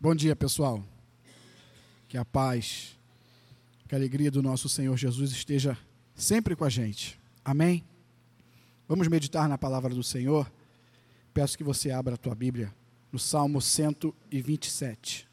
[0.00, 0.80] Bom dia, pessoal.
[2.06, 2.96] Que a paz,
[3.88, 5.76] que a alegria do nosso Senhor Jesus esteja
[6.14, 7.18] sempre com a gente.
[7.44, 7.84] Amém?
[8.86, 10.48] Vamos meditar na palavra do Senhor.
[11.34, 12.72] Peço que você abra a tua Bíblia
[13.10, 15.28] no Salmo 127.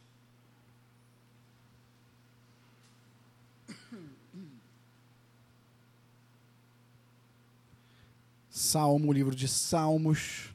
[8.49, 10.49] Salmo, livro de Salmos,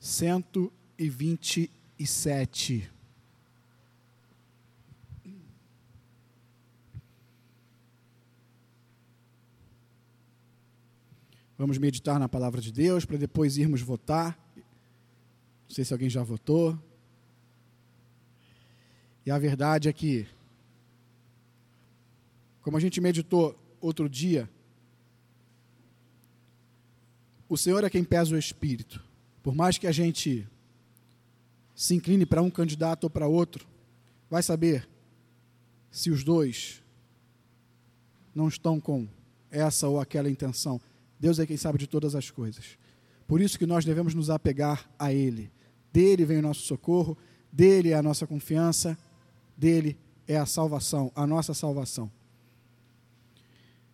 [0.00, 2.90] 127 e vinte e sete.
[11.56, 14.38] Vamos meditar na palavra de Deus para depois irmos votar.
[14.56, 16.78] Não sei se alguém já votou.
[19.26, 20.26] E a verdade é que,
[22.62, 24.48] como a gente meditou outro dia,
[27.48, 29.02] o Senhor é quem pesa o espírito.
[29.42, 30.46] Por mais que a gente
[31.78, 33.64] se incline para um candidato ou para outro,
[34.28, 34.88] vai saber
[35.92, 36.82] se os dois
[38.34, 39.06] não estão com
[39.48, 40.80] essa ou aquela intenção.
[41.20, 42.76] Deus é quem sabe de todas as coisas.
[43.28, 45.52] Por isso que nós devemos nos apegar a Ele.
[45.92, 47.16] Dele vem o nosso socorro,
[47.52, 48.98] dele é a nossa confiança,
[49.56, 52.10] dele é a salvação, a nossa salvação.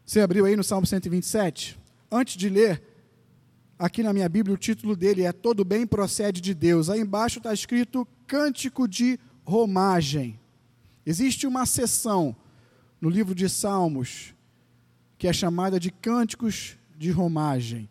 [0.07, 1.79] Você abriu aí no Salmo 127?
[2.11, 2.83] Antes de ler,
[3.77, 6.89] Aqui na minha Bíblia, o título dele é Todo Bem Procede de Deus.
[6.89, 10.39] Aí embaixo está escrito Cântico de Romagem.
[11.05, 12.37] Existe uma seção
[13.01, 14.33] no livro de Salmos
[15.19, 17.89] que é chamada de Cânticos de Romagem.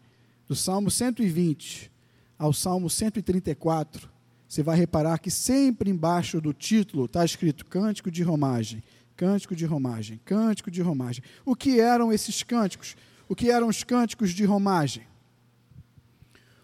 [0.47, 1.91] Do Salmo 120
[2.37, 4.09] ao Salmo 134,
[4.47, 8.81] você vai reparar que sempre embaixo do título está escrito Cântico de Romagem.
[9.17, 11.23] Cântico de Romagem, Cântico de Romagem.
[11.45, 12.95] O que eram esses cânticos?
[13.27, 15.03] O que eram os cânticos de romagem?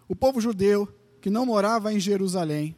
[0.09, 2.75] O povo judeu que não morava em Jerusalém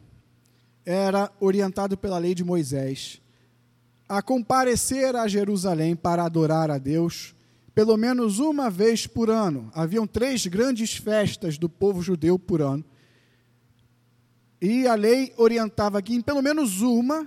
[0.84, 3.22] era orientado pela lei de Moisés
[4.06, 7.34] a comparecer a Jerusalém para adorar a Deus
[7.74, 9.70] pelo menos uma vez por ano.
[9.74, 12.84] Haviam três grandes festas do povo judeu por ano.
[14.60, 17.26] E a lei orientava que em pelo menos uma,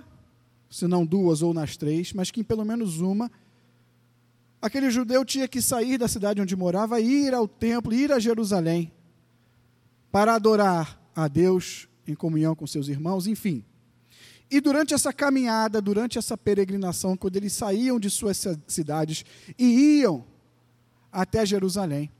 [0.70, 3.28] se não duas ou nas três, mas que em pelo menos uma,
[4.62, 8.92] aquele judeu tinha que sair da cidade onde morava, ir ao templo, ir a Jerusalém
[10.10, 13.64] para adorar a Deus em comunhão com seus irmãos, enfim.
[14.50, 19.24] E durante essa caminhada, durante essa peregrinação, quando eles saíam de suas cidades
[19.58, 20.24] e iam
[21.10, 22.10] até Jerusalém,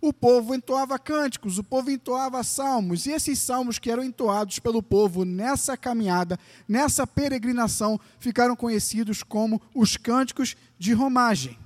[0.00, 4.82] o povo entoava cânticos, o povo entoava salmos, e esses salmos que eram entoados pelo
[4.82, 6.38] povo nessa caminhada,
[6.68, 11.58] nessa peregrinação, ficaram conhecidos como os cânticos de romagem.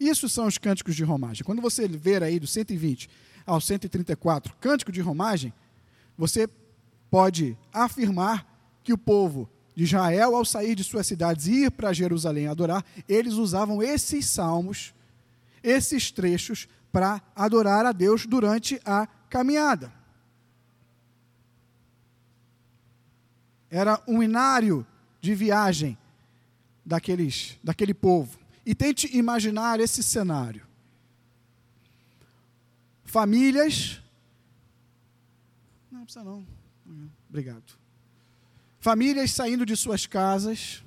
[0.00, 1.44] Isso são os cânticos de romagem.
[1.44, 3.08] Quando você ver aí do 120
[3.46, 5.54] ao 134, Cântico de Romagem,
[6.18, 6.48] você
[7.08, 8.44] pode afirmar
[8.82, 12.84] que o povo de Israel, ao sair de suas cidades e ir para Jerusalém adorar,
[13.08, 14.94] eles usavam esses salmos,
[15.62, 19.92] esses trechos, para adorar a Deus durante a caminhada.
[23.70, 24.86] Era um inário
[25.20, 25.98] de viagem
[26.84, 28.38] daqueles, daquele povo.
[28.64, 30.66] E tente imaginar esse cenário
[33.06, 34.00] famílias.
[35.90, 36.46] Não, precisa não.
[37.28, 37.64] Obrigado.
[38.78, 40.84] Famílias saindo de suas casas,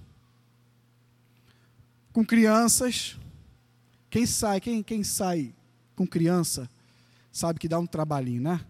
[2.14, 3.18] com crianças.
[4.10, 5.54] Quem sai, quem, quem sai
[5.96, 6.70] com criança,
[7.32, 8.66] sabe que dá um trabalhinho, né?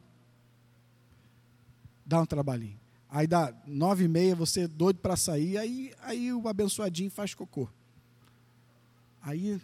[2.05, 2.79] Dá um trabalhinho.
[3.09, 7.33] Aí dá nove e meia, você é doido para sair, aí, aí o abençoadinho faz
[7.33, 7.67] cocô.
[9.21, 9.61] Aí,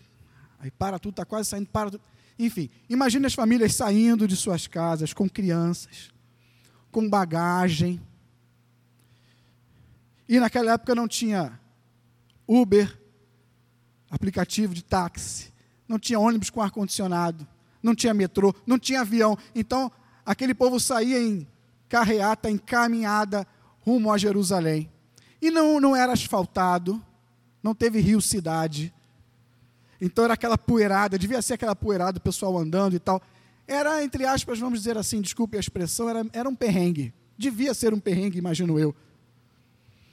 [0.59, 2.03] aí para tudo, está quase saindo, para tudo.
[2.38, 6.12] Enfim, imagine as famílias saindo de suas casas com crianças,
[6.91, 8.01] com bagagem.
[10.28, 11.59] E naquela época não tinha
[12.47, 13.00] Uber,
[14.09, 15.53] aplicativo de táxi,
[15.88, 17.47] não tinha ônibus com ar-condicionado,
[17.81, 19.38] não tinha metrô, não tinha avião.
[19.53, 19.91] Então,
[20.25, 21.47] aquele povo saía em
[21.88, 23.47] carreata, em caminhada
[23.81, 24.91] rumo a Jerusalém.
[25.41, 27.02] E não, não era asfaltado,
[27.61, 28.93] não teve rio-cidade,
[30.01, 33.21] então era aquela poeirada, devia ser aquela poeirada, o pessoal andando e tal.
[33.67, 37.13] Era, entre aspas, vamos dizer assim, desculpe a expressão, era, era um perrengue.
[37.37, 38.95] Devia ser um perrengue, imagino eu.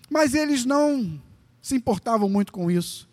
[0.09, 1.21] Mas eles não
[1.61, 3.09] se importavam muito com isso.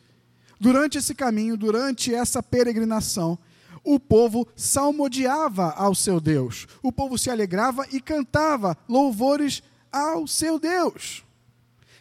[0.60, 3.38] Durante esse caminho, durante essa peregrinação,
[3.84, 6.68] o povo salmodiava ao seu Deus.
[6.84, 11.24] O povo se alegrava e cantava louvores ao seu Deus.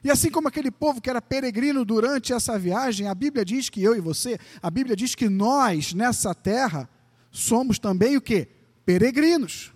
[0.02, 3.82] E assim como aquele povo que era peregrino durante essa viagem, a Bíblia diz que
[3.82, 6.88] eu e você, a Bíblia diz que nós nessa terra
[7.30, 8.48] somos também o que?
[8.84, 9.72] Peregrinos.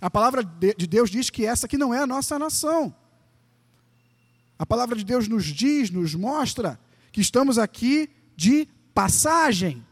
[0.00, 2.94] A palavra de Deus diz que essa aqui não é a nossa nação.
[4.58, 6.78] A palavra de Deus nos diz, nos mostra
[7.10, 9.84] que estamos aqui de passagem.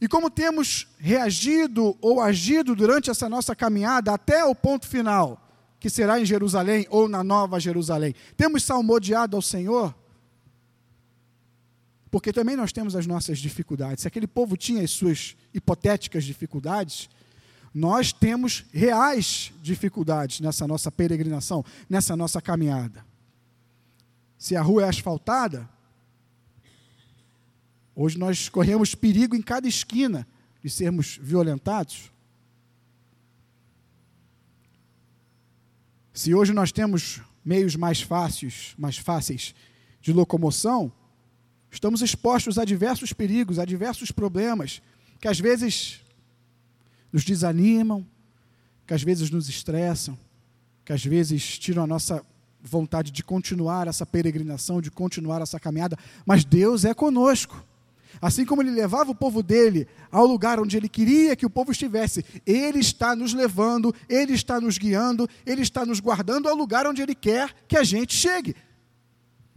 [0.00, 5.49] E como temos reagido ou agido durante essa nossa caminhada até o ponto final,
[5.80, 8.14] que será em Jerusalém ou na Nova Jerusalém?
[8.36, 9.94] Temos salmodiado ao Senhor?
[12.10, 14.02] Porque também nós temos as nossas dificuldades.
[14.02, 17.08] Se aquele povo tinha as suas hipotéticas dificuldades,
[17.72, 23.06] nós temos reais dificuldades nessa nossa peregrinação, nessa nossa caminhada.
[24.36, 25.68] Se a rua é asfaltada,
[27.94, 30.26] hoje nós corremos perigo em cada esquina
[30.62, 32.10] de sermos violentados.
[36.20, 39.54] Se hoje nós temos meios mais fáceis, mais fáceis
[40.02, 40.92] de locomoção,
[41.70, 44.82] estamos expostos a diversos perigos, a diversos problemas
[45.18, 46.00] que às vezes
[47.10, 48.06] nos desanimam,
[48.86, 50.18] que às vezes nos estressam,
[50.84, 52.22] que às vezes tiram a nossa
[52.62, 55.96] vontade de continuar essa peregrinação, de continuar essa caminhada,
[56.26, 57.64] mas Deus é conosco.
[58.20, 61.72] Assim como ele levava o povo dele ao lugar onde ele queria que o povo
[61.72, 66.86] estivesse, ele está nos levando, ele está nos guiando, ele está nos guardando ao lugar
[66.86, 68.54] onde ele quer que a gente chegue.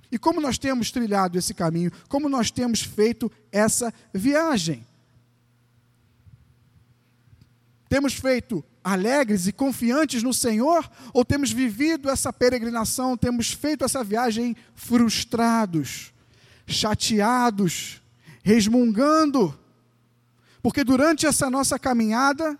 [0.09, 4.87] E como nós temos trilhado esse caminho, como nós temos feito essa viagem?
[7.89, 14.03] Temos feito alegres e confiantes no Senhor ou temos vivido essa peregrinação, temos feito essa
[14.03, 16.13] viagem frustrados,
[16.65, 18.02] chateados,
[18.43, 19.57] resmungando?
[20.61, 22.59] Porque durante essa nossa caminhada,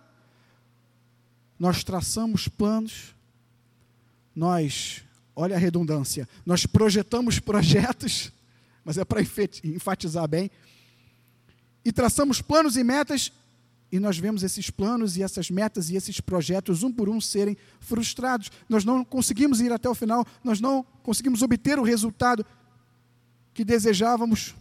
[1.60, 3.14] nós traçamos planos,
[4.36, 5.04] nós,
[5.36, 8.32] olha a redundância, nós projetamos projetos,
[8.84, 10.50] mas é para enfatizar bem,
[11.86, 13.32] e traçamos planos e metas
[13.94, 17.56] e nós vemos esses planos e essas metas e esses projetos, um por um, serem
[17.80, 18.50] frustrados.
[18.68, 22.44] Nós não conseguimos ir até o final, nós não conseguimos obter o resultado
[23.54, 24.56] que desejávamos.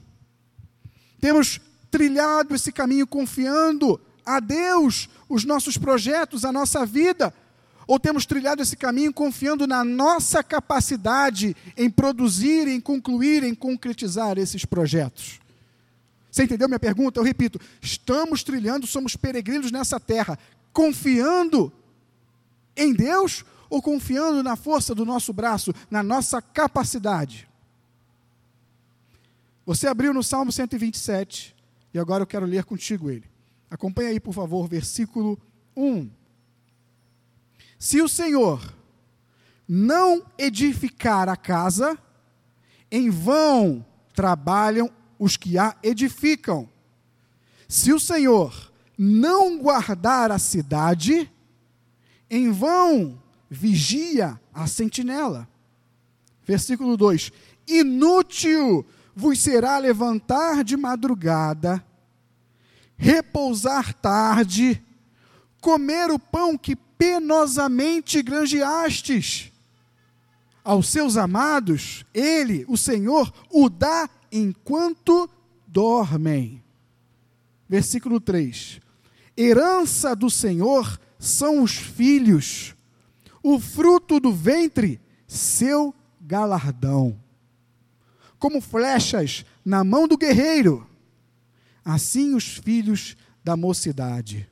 [1.23, 7.33] Temos trilhado esse caminho confiando a Deus os nossos projetos, a nossa vida,
[7.87, 14.37] ou temos trilhado esse caminho confiando na nossa capacidade em produzir, em concluir, em concretizar
[14.37, 15.39] esses projetos?
[16.29, 17.21] Você entendeu minha pergunta?
[17.21, 20.37] Eu repito: estamos trilhando, somos peregrinos nessa terra,
[20.73, 21.73] confiando
[22.77, 27.52] em Deus ou confiando na força do nosso braço, na nossa capacidade?
[29.65, 31.55] Você abriu no Salmo 127
[31.95, 33.31] e agora eu quero ler contigo ele.
[33.71, 35.41] Acompanhe aí, por favor, versículo
[35.77, 36.11] 1.
[37.79, 38.75] Se o Senhor
[39.67, 41.99] não edificar a casa,
[42.91, 46.69] em vão trabalham os que a edificam.
[47.69, 51.31] Se o Senhor não guardar a cidade,
[52.29, 55.49] em vão vigia a sentinela.
[56.45, 57.33] Versículo 2:
[57.67, 61.85] Inútil vos será levantar de madrugada,
[62.97, 64.83] repousar tarde,
[65.61, 69.53] comer o pão que penosamente granjeastes.
[70.65, 75.29] Aos seus amados, ele, o Senhor, o dá enquanto
[75.67, 76.63] dormem.
[77.69, 78.81] Versículo 3:
[79.37, 82.75] Herança do Senhor são os filhos,
[83.43, 87.22] o fruto do ventre, seu galardão.
[88.43, 90.85] Como flechas na mão do guerreiro,
[91.85, 94.51] assim os filhos da mocidade.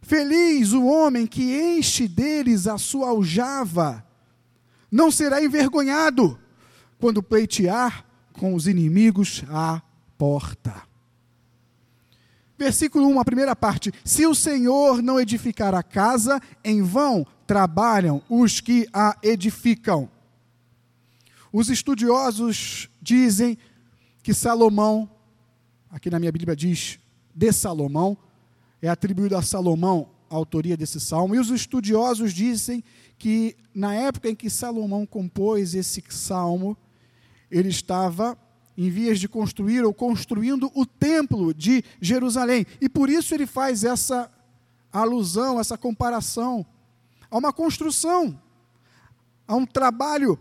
[0.00, 1.42] Feliz o homem que
[1.76, 4.06] enche deles a sua aljava,
[4.92, 6.38] não será envergonhado
[6.96, 9.82] quando pleitear com os inimigos à
[10.16, 10.84] porta.
[12.56, 18.22] Versículo 1, a primeira parte: Se o Senhor não edificar a casa, em vão trabalham
[18.28, 20.13] os que a edificam.
[21.56, 23.56] Os estudiosos dizem
[24.24, 25.08] que Salomão,
[25.88, 26.98] aqui na minha Bíblia diz
[27.32, 28.18] de Salomão,
[28.82, 32.82] é atribuído a Salomão a autoria desse salmo, e os estudiosos dizem
[33.16, 36.76] que na época em que Salomão compôs esse salmo,
[37.48, 38.36] ele estava
[38.76, 42.66] em vias de construir ou construindo o templo de Jerusalém.
[42.80, 44.28] E por isso ele faz essa
[44.92, 46.66] alusão, essa comparação
[47.30, 48.42] a uma construção,
[49.46, 50.36] a um trabalho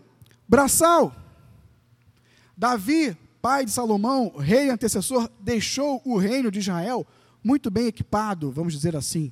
[0.47, 1.15] braçal.
[2.55, 7.05] Davi, pai de Salomão, rei antecessor, deixou o reino de Israel
[7.43, 9.31] muito bem equipado, vamos dizer assim.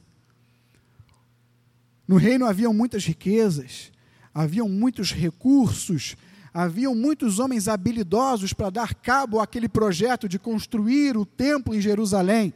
[2.07, 3.91] No reino haviam muitas riquezas,
[4.33, 6.17] haviam muitos recursos,
[6.53, 12.53] haviam muitos homens habilidosos para dar cabo àquele projeto de construir o templo em Jerusalém.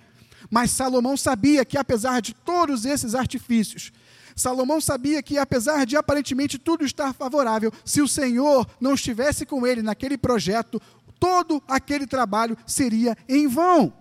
[0.50, 3.92] Mas Salomão sabia que, apesar de todos esses artifícios,
[4.36, 9.66] Salomão sabia que, apesar de aparentemente tudo estar favorável, se o Senhor não estivesse com
[9.66, 10.82] ele naquele projeto,
[11.20, 13.94] todo aquele trabalho seria em vão.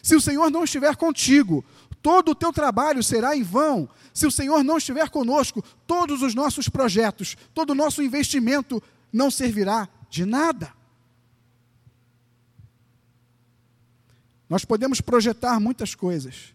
[0.00, 1.64] Se o Senhor não estiver contigo,
[2.00, 3.88] todo o teu trabalho será em vão.
[4.14, 8.80] Se o Senhor não estiver conosco, todos os nossos projetos, todo o nosso investimento
[9.12, 10.72] não servirá de nada.
[14.48, 16.54] Nós podemos projetar muitas coisas,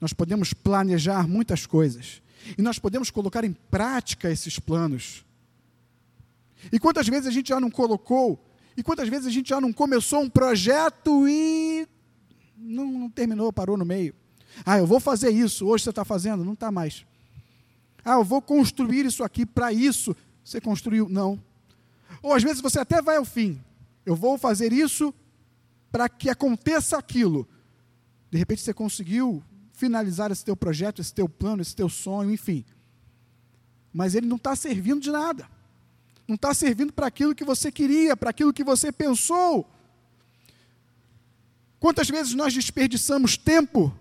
[0.00, 2.20] nós podemos planejar muitas coisas,
[2.58, 5.24] e nós podemos colocar em prática esses planos.
[6.72, 8.44] E quantas vezes a gente já não colocou,
[8.76, 11.86] e quantas vezes a gente já não começou um projeto e
[12.56, 14.14] não, não terminou, parou no meio.
[14.64, 17.04] Ah, eu vou fazer isso, hoje você está fazendo, não está mais.
[18.04, 20.16] Ah, eu vou construir isso aqui para isso.
[20.44, 21.08] Você construiu?
[21.08, 21.40] Não.
[22.22, 23.60] Ou às vezes você até vai ao fim.
[24.04, 25.14] Eu vou fazer isso
[25.92, 27.46] para que aconteça aquilo.
[28.30, 29.44] De repente você conseguiu
[29.74, 32.64] finalizar esse teu projeto, esse teu plano, esse teu sonho, enfim.
[33.92, 35.46] Mas ele não está servindo de nada.
[36.26, 39.70] Não está servindo para aquilo que você queria, para aquilo que você pensou.
[41.78, 43.94] Quantas vezes nós desperdiçamos tempo?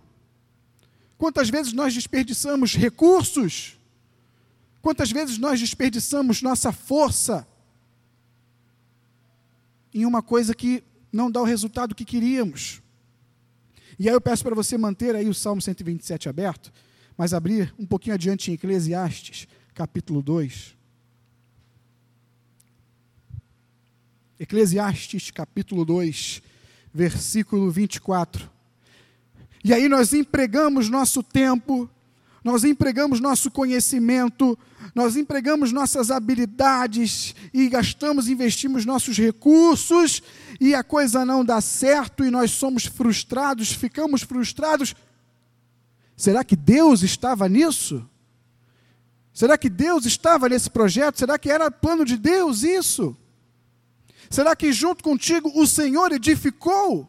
[1.18, 3.78] Quantas vezes nós desperdiçamos recursos?
[4.82, 7.46] Quantas vezes nós desperdiçamos nossa força
[9.94, 12.82] em uma coisa que não dá o resultado que queríamos.
[14.00, 16.72] E aí eu peço para você manter aí o Salmo 127 aberto,
[17.18, 20.76] mas abrir um pouquinho adiante em Eclesiastes, capítulo 2.
[24.40, 26.42] Eclesiastes, capítulo 2,
[26.94, 28.50] versículo 24.
[29.64, 31.88] E aí nós empregamos nosso tempo,
[32.44, 34.58] nós empregamos nosso conhecimento,
[34.96, 40.24] nós empregamos nossas habilidades e gastamos, investimos nossos recursos
[40.60, 44.96] e a coisa não dá certo e nós somos frustrados, ficamos frustrados.
[46.18, 48.08] Será que Deus estava nisso?
[49.34, 51.20] Será que Deus estava nesse projeto?
[51.20, 53.16] Será que era plano de Deus isso?
[54.30, 57.08] Será que junto contigo o Senhor edificou?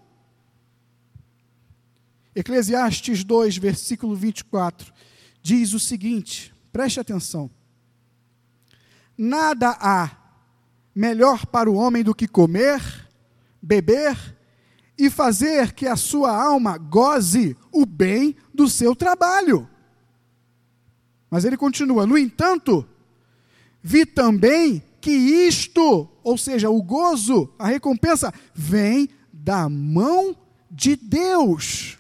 [2.35, 4.93] Eclesiastes 2, versículo 24,
[5.43, 7.51] diz o seguinte: preste atenção.
[9.19, 10.11] Nada há
[10.95, 12.81] melhor para o homem do que comer,
[13.61, 14.17] beber
[14.97, 19.69] e fazer que a sua alma goze o bem do seu trabalho.
[21.31, 22.87] Mas ele continua: no entanto,
[23.83, 30.37] vi também que isto, ou seja, o gozo, a recompensa, vem da mão
[30.71, 31.99] de Deus.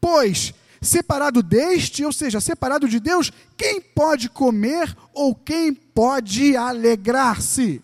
[0.00, 7.80] Pois separado deste, ou seja, separado de Deus, quem pode comer ou quem pode alegrar-se?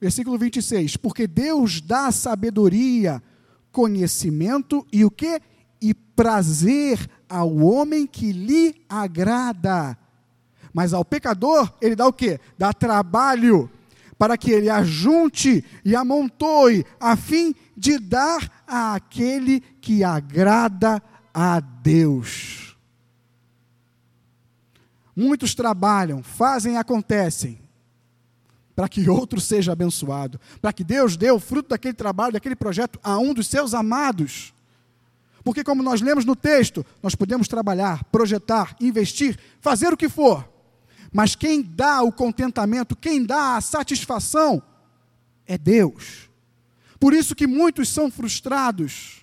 [0.00, 0.96] Versículo 26.
[0.96, 3.22] Porque Deus dá sabedoria,
[3.70, 5.40] conhecimento e o que?
[5.80, 9.96] E prazer ao homem que lhe agrada.
[10.74, 12.40] Mas ao pecador, ele dá o que?
[12.58, 13.70] Dá trabalho
[14.18, 21.02] para que ele ajunte e amontoe, a fim de dar àquele que agrada
[21.32, 22.76] a Deus.
[25.14, 27.60] Muitos trabalham, fazem e acontecem,
[28.74, 32.98] para que outro seja abençoado, para que Deus dê o fruto daquele trabalho, daquele projeto
[33.02, 34.54] a um dos seus amados.
[35.44, 40.48] Porque, como nós lemos no texto, nós podemos trabalhar, projetar, investir, fazer o que for,
[41.12, 44.62] mas quem dá o contentamento, quem dá a satisfação,
[45.46, 46.30] é Deus.
[46.98, 49.21] Por isso que muitos são frustrados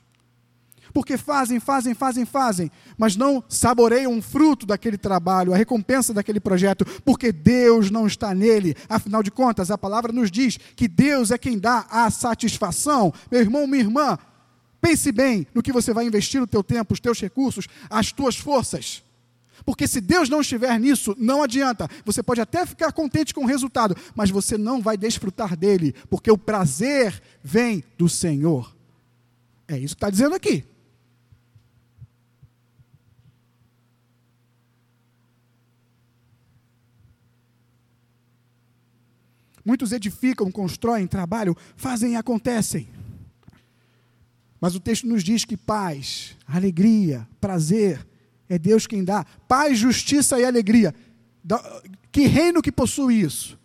[0.93, 6.39] porque fazem, fazem, fazem, fazem, mas não saboreiam o fruto daquele trabalho, a recompensa daquele
[6.39, 8.75] projeto, porque Deus não está nele.
[8.87, 13.13] Afinal de contas, a palavra nos diz que Deus é quem dá a satisfação.
[13.31, 14.17] Meu irmão, minha irmã,
[14.81, 18.35] pense bem no que você vai investir o teu tempo, os teus recursos, as tuas
[18.35, 19.03] forças.
[19.65, 21.87] Porque se Deus não estiver nisso, não adianta.
[22.05, 26.31] Você pode até ficar contente com o resultado, mas você não vai desfrutar dele, porque
[26.31, 28.73] o prazer vem do Senhor.
[29.67, 30.65] É isso que está dizendo aqui.
[39.69, 42.89] Muitos edificam, constroem, trabalham, fazem e acontecem.
[44.59, 48.03] Mas o texto nos diz que paz, alegria, prazer,
[48.49, 49.23] é Deus quem dá.
[49.47, 50.91] Paz, justiça e alegria.
[52.11, 53.59] Que reino que possui isso?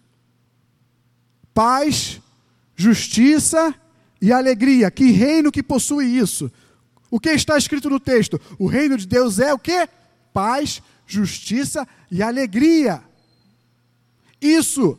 [1.54, 2.20] Paz,
[2.76, 3.74] justiça
[4.20, 4.90] e alegria.
[4.90, 6.52] Que reino que possui isso?
[7.10, 8.38] O que está escrito no texto?
[8.58, 9.88] O reino de Deus é o que?
[10.34, 13.02] Paz, justiça e alegria.
[14.38, 14.98] Isso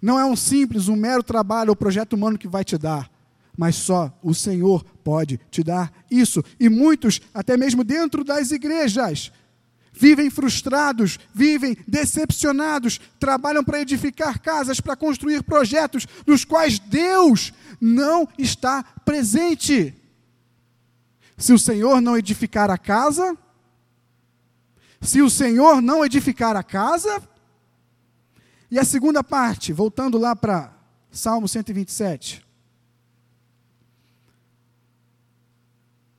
[0.00, 3.10] não é um simples, um mero trabalho ou projeto humano que vai te dar,
[3.56, 6.44] mas só o Senhor pode te dar isso.
[6.60, 9.32] E muitos, até mesmo dentro das igrejas,
[9.92, 18.28] vivem frustrados, vivem decepcionados, trabalham para edificar casas, para construir projetos nos quais Deus não
[18.38, 19.92] está presente.
[21.36, 23.36] Se o Senhor não edificar a casa,
[25.00, 27.20] se o Senhor não edificar a casa,
[28.70, 30.72] e a segunda parte, voltando lá para
[31.10, 32.46] Salmo 127.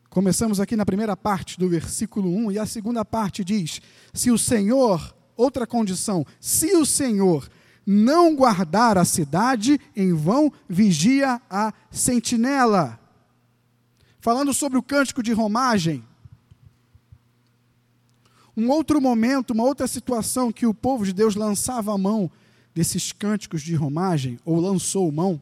[0.09, 3.79] Começamos aqui na primeira parte do versículo 1 e a segunda parte diz:
[4.11, 7.47] Se o Senhor, outra condição, se o Senhor
[7.85, 12.99] não guardar a cidade, em vão vigia a sentinela.
[14.19, 16.03] Falando sobre o cântico de romagem,
[18.57, 22.29] um outro momento, uma outra situação que o povo de Deus lançava a mão
[22.73, 25.41] desses cânticos de romagem, ou lançou mão,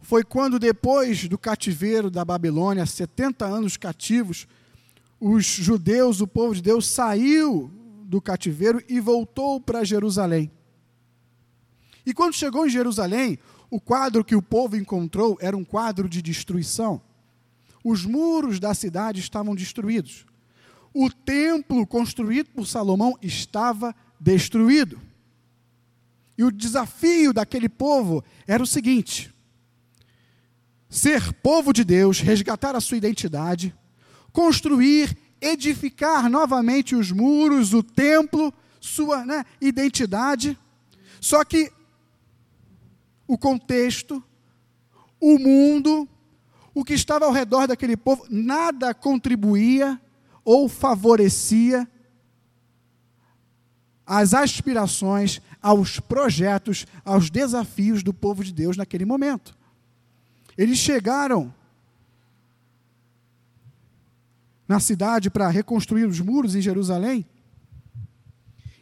[0.00, 4.46] foi quando, depois do cativeiro da Babilônia, 70 anos cativos,
[5.18, 7.70] os judeus, o povo de Deus, saiu
[8.04, 10.50] do cativeiro e voltou para Jerusalém.
[12.04, 13.38] E quando chegou em Jerusalém,
[13.70, 17.00] o quadro que o povo encontrou era um quadro de destruição.
[17.82, 20.26] Os muros da cidade estavam destruídos.
[20.92, 25.00] O templo construído por Salomão estava destruído.
[26.36, 29.32] E o desafio daquele povo era o seguinte:
[30.88, 33.74] ser povo de Deus, resgatar a sua identidade,
[34.32, 40.58] construir, edificar novamente os muros, o templo, sua né, identidade.
[41.20, 41.70] Só que
[43.26, 44.22] o contexto,
[45.20, 46.08] o mundo,
[46.74, 50.00] o que estava ao redor daquele povo, nada contribuía
[50.44, 51.88] ou favorecia
[54.06, 59.56] as aspirações, aos projetos, aos desafios do povo de Deus naquele momento.
[60.56, 61.52] Eles chegaram
[64.68, 67.24] na cidade para reconstruir os muros em Jerusalém.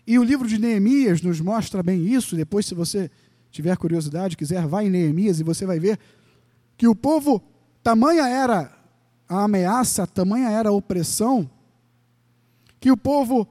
[0.06, 2.36] E o livro de Neemias nos mostra bem isso.
[2.36, 3.10] Depois, se você
[3.50, 5.98] tiver curiosidade, quiser, vá em Neemias e você vai ver
[6.76, 7.42] que o povo,
[7.82, 8.76] tamanha era
[9.28, 11.48] a ameaça, tamanha era a opressão,
[12.80, 13.46] que o povo,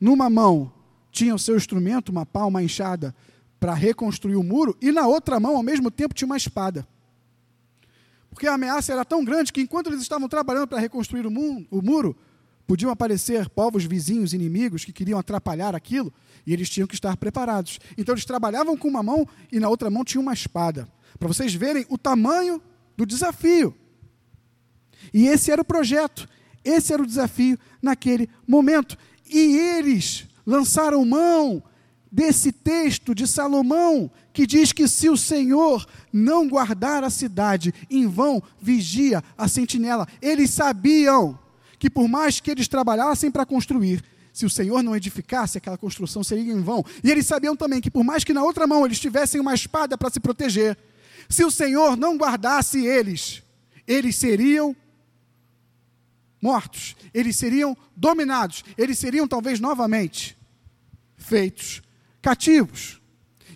[0.00, 0.72] numa mão,
[1.12, 3.14] tinha o seu instrumento, uma pá, uma enxada,
[3.58, 6.86] para reconstruir o muro, e na outra mão, ao mesmo tempo, tinha uma espada.
[8.30, 11.66] Porque a ameaça era tão grande que enquanto eles estavam trabalhando para reconstruir o, mu
[11.70, 12.16] o muro,
[12.66, 16.12] podiam aparecer povos vizinhos, inimigos, que queriam atrapalhar aquilo,
[16.46, 17.80] e eles tinham que estar preparados.
[17.98, 20.88] Então eles trabalhavam com uma mão e na outra mão tinha uma espada.
[21.18, 22.62] Para vocês verem o tamanho
[22.96, 23.74] do desafio.
[25.12, 26.28] E esse era o projeto,
[26.64, 28.96] esse era o desafio naquele momento.
[29.30, 31.62] E eles lançaram mão
[32.10, 38.06] desse texto de Salomão, que diz que se o Senhor não guardar a cidade, em
[38.06, 40.08] vão vigia a sentinela.
[40.20, 41.38] Eles sabiam
[41.78, 46.24] que por mais que eles trabalhassem para construir, se o Senhor não edificasse, aquela construção
[46.24, 46.84] seria em vão.
[47.02, 49.96] E eles sabiam também que por mais que na outra mão eles tivessem uma espada
[49.96, 50.76] para se proteger,
[51.28, 53.42] se o Senhor não guardasse eles,
[53.86, 54.74] eles seriam
[56.40, 60.36] mortos, eles seriam dominados, eles seriam talvez novamente
[61.16, 61.82] feitos
[62.22, 63.00] cativos.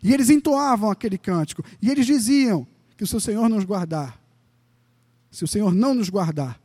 [0.02, 1.64] E eles entoavam aquele cântico.
[1.80, 2.66] E eles diziam
[2.96, 4.20] que o Senhor nos guardar,
[5.30, 6.60] se o Senhor não nos guardar,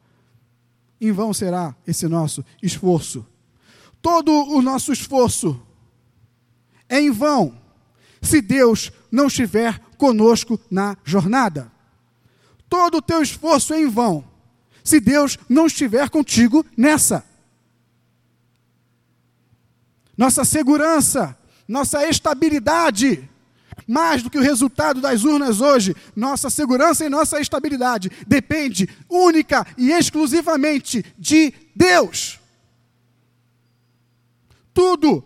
[1.01, 3.25] em vão será esse nosso esforço.
[4.01, 5.60] Todo o nosso esforço
[6.88, 7.58] é em vão
[8.21, 11.71] se Deus não estiver conosco na jornada.
[12.67, 14.29] Todo o teu esforço é em vão
[14.84, 17.24] se Deus não estiver contigo nessa.
[20.18, 21.38] Nossa segurança
[21.70, 23.30] nossa estabilidade,
[23.88, 29.63] mais do que o resultado das urnas hoje, nossa segurança e nossa estabilidade depende única
[29.78, 32.39] e exclusivamente de Deus.
[34.74, 35.24] Tudo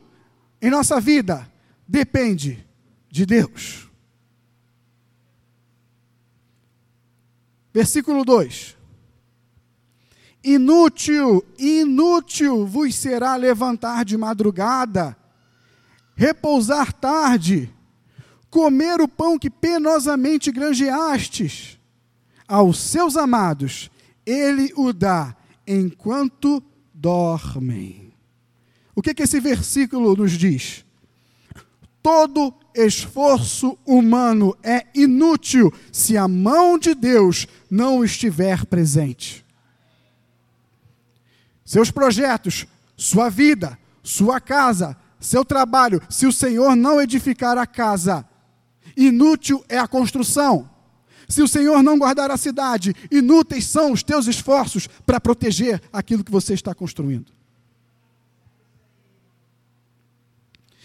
[0.61, 1.49] em nossa vida
[1.87, 2.61] depende
[3.09, 3.87] de Deus.
[7.73, 8.75] Versículo 2:
[10.43, 15.17] Inútil, inútil vos será levantar de madrugada
[16.15, 17.73] repousar tarde,
[18.49, 21.79] comer o pão que penosamente granjeastes.
[22.47, 23.89] Aos seus amados,
[24.25, 28.13] ele o dá enquanto dormem.
[28.95, 30.85] O que, que esse versículo nos diz?
[32.01, 39.42] Todo esforço humano é inútil se a mão de Deus não estiver presente.
[41.73, 48.23] Seus projetos, sua vida, sua casa, seu trabalho, se o Senhor não edificar a casa,
[48.95, 50.69] inútil é a construção.
[51.27, 56.23] Se o Senhor não guardar a cidade, inúteis são os teus esforços para proteger aquilo
[56.23, 57.31] que você está construindo.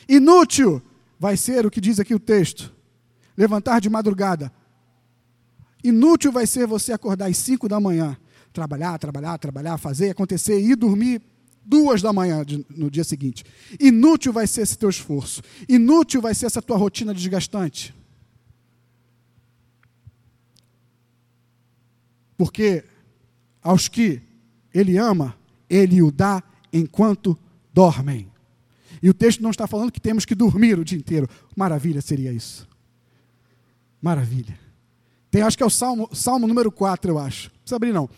[0.09, 0.81] Inútil
[1.21, 2.73] vai ser o que diz aqui o texto:
[3.37, 4.51] levantar de madrugada.
[5.85, 8.17] Inútil vai ser você acordar às 5 da manhã,
[8.53, 11.23] trabalhar, trabalhar, trabalhar, fazer acontecer e dormir
[11.65, 13.45] duas da manhã de, no dia seguinte.
[13.79, 15.43] Inútil vai ser esse teu esforço.
[15.69, 17.95] Inútil vai ser essa tua rotina desgastante.
[22.37, 22.85] Porque
[23.63, 24.23] aos que
[24.73, 25.37] ele ama,
[25.69, 27.39] ele o dá enquanto
[27.75, 28.31] dormem.
[29.03, 31.29] E o texto não está falando que temos que dormir o dia inteiro.
[31.55, 32.67] Maravilha seria isso.
[34.01, 34.59] Maravilha.
[35.31, 37.49] Tem, acho que é o Salmo, Salmo número 4, eu acho.
[37.49, 38.09] Não precisa abrir, não.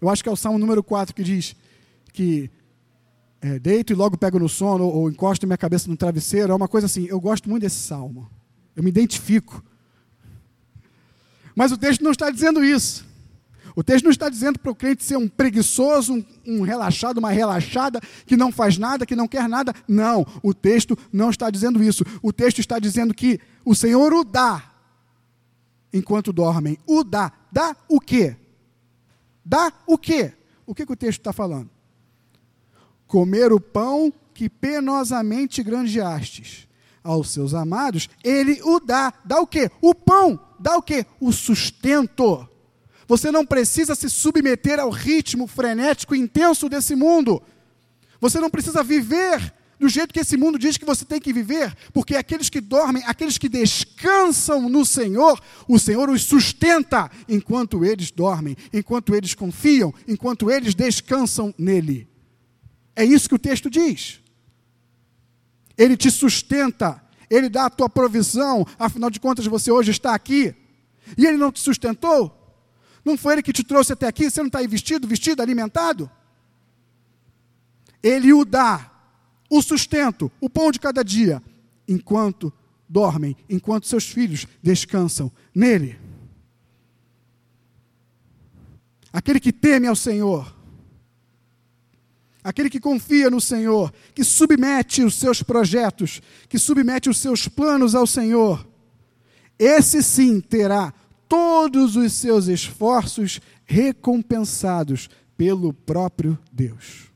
[0.00, 1.56] Eu acho que é o Salmo número 4 que diz
[2.12, 2.50] que
[3.40, 6.52] é, deito e logo pego no sono, ou, ou encosto minha cabeça no travesseiro.
[6.52, 7.06] É uma coisa assim.
[7.06, 8.28] Eu gosto muito desse salmo.
[8.74, 9.62] Eu me identifico.
[11.54, 13.06] Mas o texto não está dizendo isso.
[13.74, 17.30] O texto não está dizendo para o crente ser um preguiçoso, um, um, relaxado, uma
[17.30, 19.74] relaxada, que não faz nada, que não quer nada.
[19.86, 22.02] Não, o texto não está dizendo isso.
[22.22, 24.72] O texto está dizendo que o Senhor o dá
[25.92, 26.78] enquanto dormem.
[26.86, 27.30] O dá.
[27.52, 28.36] Dá o quê?
[29.46, 30.32] Dá o quê?
[30.66, 31.70] O que, que o texto está falando?
[33.06, 36.66] Comer o pão que penosamente granjeastes
[37.02, 39.14] aos seus amados, ele o dá.
[39.24, 39.70] Dá o quê?
[39.80, 40.38] O pão.
[40.58, 41.06] Dá o quê?
[41.20, 42.48] O sustento
[43.06, 47.40] você não precisa se submeter ao ritmo frenético e intenso desse mundo.
[48.20, 51.76] Você não precisa viver do jeito que esse mundo diz que você tem que viver,
[51.92, 58.10] porque aqueles que dormem, aqueles que descansam no Senhor, o Senhor os sustenta enquanto eles
[58.10, 62.08] dormem, enquanto eles confiam, enquanto eles descansam nele.
[62.94, 64.20] É isso que o texto diz.
[65.76, 70.54] Ele te sustenta, ele dá a tua provisão, afinal de contas você hoje está aqui.
[71.16, 72.36] E ele não te sustentou?
[73.04, 74.28] Não foi Ele que te trouxe até aqui?
[74.28, 76.10] Você não está aí vestido, vestido, alimentado?
[78.02, 78.90] Ele o dá,
[79.50, 81.42] o sustento, o pão de cada dia,
[81.88, 82.52] enquanto
[82.88, 85.98] dormem, enquanto seus filhos descansam nele.
[89.12, 90.54] Aquele que teme ao Senhor,
[92.44, 97.94] aquele que confia no Senhor, que submete os seus projetos, que submete os seus planos
[97.94, 98.66] ao Senhor,
[99.58, 100.92] esse sim terá
[101.28, 107.10] todos os seus esforços recompensados pelo próprio Deus.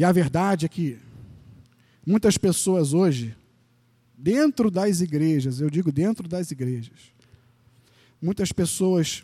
[0.00, 0.98] E a verdade é que
[2.06, 3.36] muitas pessoas hoje,
[4.16, 7.12] dentro das igrejas, eu digo dentro das igrejas,
[8.18, 9.22] muitas pessoas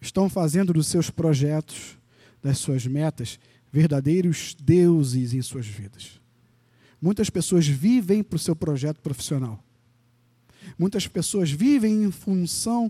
[0.00, 1.98] estão fazendo dos seus projetos,
[2.40, 3.40] das suas metas,
[3.72, 6.20] verdadeiros deuses em suas vidas.
[7.02, 9.58] Muitas pessoas vivem para o seu projeto profissional.
[10.78, 12.88] Muitas pessoas vivem em função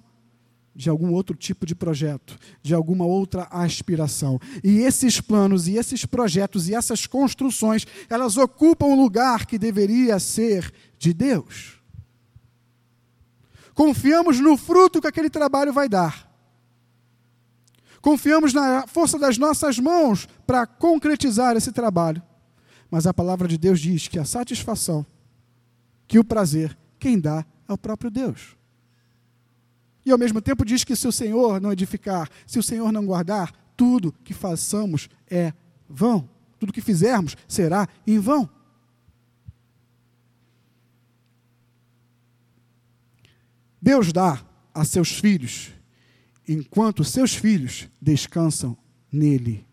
[0.75, 4.41] de algum outro tipo de projeto, de alguma outra aspiração.
[4.63, 10.19] E esses planos e esses projetos e essas construções, elas ocupam o lugar que deveria
[10.19, 11.81] ser de Deus.
[13.75, 16.31] Confiamos no fruto que aquele trabalho vai dar.
[18.01, 22.23] Confiamos na força das nossas mãos para concretizar esse trabalho.
[22.91, 25.07] Mas a palavra de Deus diz que a satisfação,
[26.07, 28.57] que o prazer, quem dá é o próprio Deus.
[30.05, 33.07] E ao mesmo tempo diz que se o Senhor não edificar, se o Senhor não
[33.07, 35.53] guardar, tudo que façamos é
[35.89, 36.29] vão.
[36.59, 38.49] Tudo que fizermos será em vão.
[43.81, 45.71] Deus dá a seus filhos
[46.49, 48.77] enquanto seus filhos descansam
[49.11, 49.67] nele.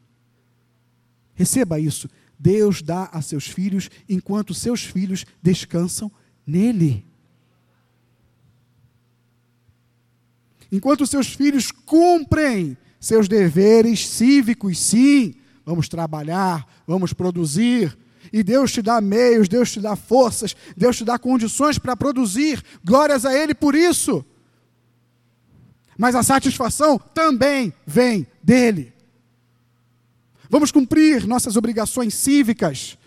[1.33, 2.09] Receba isso.
[2.37, 6.11] Deus dá a seus filhos enquanto seus filhos descansam
[6.45, 7.05] nele.
[10.71, 15.33] Enquanto seus filhos cumprem seus deveres cívicos, sim,
[15.65, 17.97] vamos trabalhar, vamos produzir,
[18.31, 22.63] e Deus te dá meios, Deus te dá forças, Deus te dá condições para produzir,
[22.83, 24.23] glórias a Ele por isso.
[25.97, 28.93] Mas a satisfação também vem dele.
[30.49, 32.97] Vamos cumprir nossas obrigações cívicas,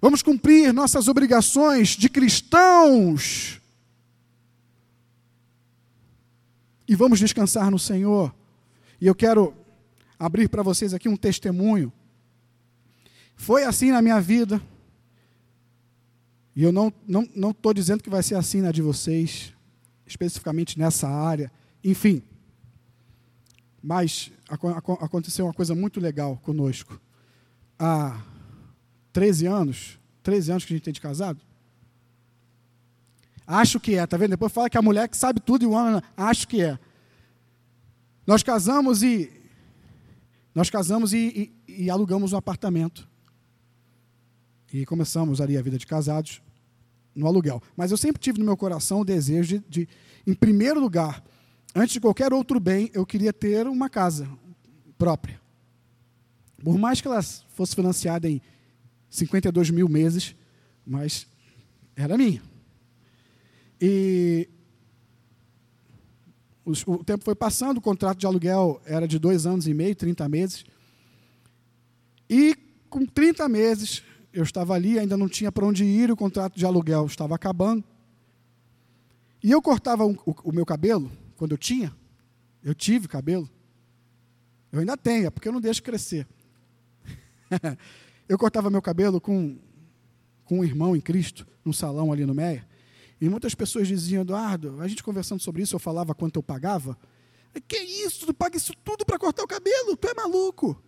[0.00, 3.59] vamos cumprir nossas obrigações de cristãos
[6.90, 8.34] e vamos descansar no Senhor.
[9.00, 9.54] E eu quero
[10.18, 11.92] abrir para vocês aqui um testemunho.
[13.36, 14.60] Foi assim na minha vida.
[16.56, 19.54] E eu não estou não, não tô dizendo que vai ser assim na de vocês,
[20.04, 21.52] especificamente nessa área.
[21.84, 22.24] Enfim.
[23.80, 24.32] Mas
[25.00, 27.00] aconteceu uma coisa muito legal conosco.
[27.78, 28.20] Há
[29.12, 31.40] 13 anos, 13 anos que a gente tem de casado.
[33.52, 34.30] Acho que é, tá vendo?
[34.30, 36.78] Depois fala que a mulher que sabe tudo e o homem, acho que é.
[38.24, 39.28] Nós casamos e
[40.54, 43.08] nós casamos e, e, e alugamos um apartamento.
[44.72, 46.40] E começamos ali a vida de casados
[47.12, 47.60] no aluguel.
[47.76, 49.88] Mas eu sempre tive no meu coração o desejo de, de,
[50.24, 51.20] em primeiro lugar,
[51.74, 54.28] antes de qualquer outro bem, eu queria ter uma casa
[54.96, 55.40] própria.
[56.62, 58.40] Por mais que ela fosse financiada em
[59.08, 60.36] 52 mil meses,
[60.86, 61.26] mas
[61.96, 62.48] era minha.
[63.80, 64.48] E
[66.86, 70.28] o tempo foi passando, o contrato de aluguel era de dois anos e meio, 30
[70.28, 70.64] meses.
[72.28, 72.56] E
[72.88, 76.64] com 30 meses, eu estava ali, ainda não tinha para onde ir, o contrato de
[76.64, 77.82] aluguel estava acabando.
[79.42, 81.94] E eu cortava o, o, o meu cabelo, quando eu tinha,
[82.62, 83.48] eu tive cabelo.
[84.70, 86.26] Eu ainda tenho, é porque eu não deixo crescer.
[88.28, 89.58] eu cortava meu cabelo com,
[90.44, 92.69] com um irmão em Cristo, num salão ali no Meia.
[93.20, 96.96] E muitas pessoas diziam, Eduardo, a gente conversando sobre isso, eu falava quanto eu pagava.
[97.68, 98.26] Que isso?
[98.26, 99.96] Tu paga isso tudo para cortar o cabelo?
[99.96, 100.80] Tu é maluco?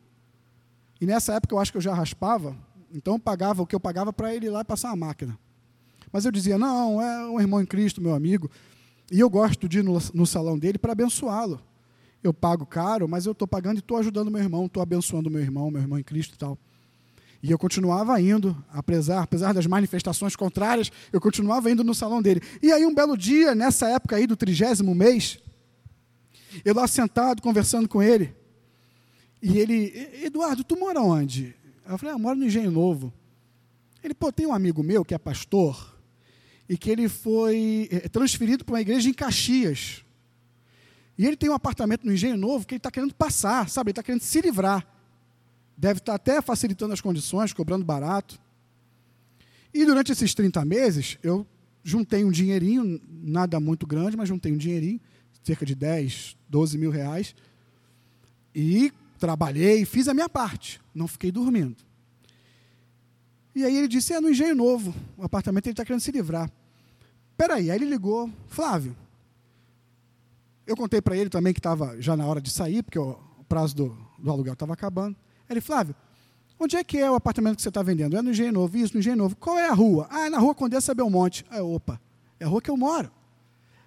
[1.00, 2.56] E nessa época eu acho que eu já raspava,
[2.94, 5.36] então eu pagava o que eu pagava para ele ir lá passar a máquina.
[6.12, 8.50] Mas eu dizia, não, é um irmão em Cristo, meu amigo,
[9.10, 11.60] e eu gosto de ir no, no salão dele para abençoá-lo.
[12.22, 15.40] Eu pago caro, mas eu estou pagando e estou ajudando meu irmão, estou abençoando meu
[15.40, 16.56] irmão, meu irmão em Cristo e tal.
[17.42, 22.40] E eu continuava indo, apesar, apesar das manifestações contrárias, eu continuava indo no salão dele.
[22.62, 25.38] E aí, um belo dia, nessa época aí do trigésimo mês,
[26.64, 28.32] eu lá sentado, conversando com ele,
[29.42, 31.52] e ele, Eduardo, tu mora onde?
[31.84, 33.12] Eu falei, ah, eu moro no Engenho Novo.
[34.04, 35.98] Ele, pô, tem um amigo meu que é pastor,
[36.68, 40.04] e que ele foi eh, transferido para uma igreja em Caxias.
[41.18, 43.88] E ele tem um apartamento no Engenho Novo que ele está querendo passar, sabe?
[43.88, 44.86] Ele está querendo se livrar.
[45.76, 48.40] Deve estar até facilitando as condições, cobrando barato.
[49.72, 51.46] E durante esses 30 meses, eu
[51.82, 55.00] juntei um dinheirinho, nada muito grande, mas juntei um dinheirinho,
[55.42, 57.34] cerca de 10, 12 mil reais.
[58.54, 61.76] E trabalhei, fiz a minha parte, não fiquei dormindo.
[63.54, 66.50] E aí ele disse: é no Engenho Novo, o apartamento ele está querendo se livrar.
[67.36, 68.96] Peraí, aí ele ligou, Flávio.
[70.66, 73.74] Eu contei para ele também que estava já na hora de sair, porque o prazo
[73.74, 75.16] do, do aluguel estava acabando.
[75.48, 75.94] Ele, Flávio,
[76.58, 78.16] onde é que é o apartamento que você está vendendo?
[78.16, 79.36] É no Engenho Novo, isso, no Engenho Novo.
[79.36, 80.06] Qual é a rua?
[80.10, 81.44] Ah, é na rua Condessa Belmonte.
[81.50, 82.00] Ah, opa,
[82.38, 83.10] é a rua que eu moro.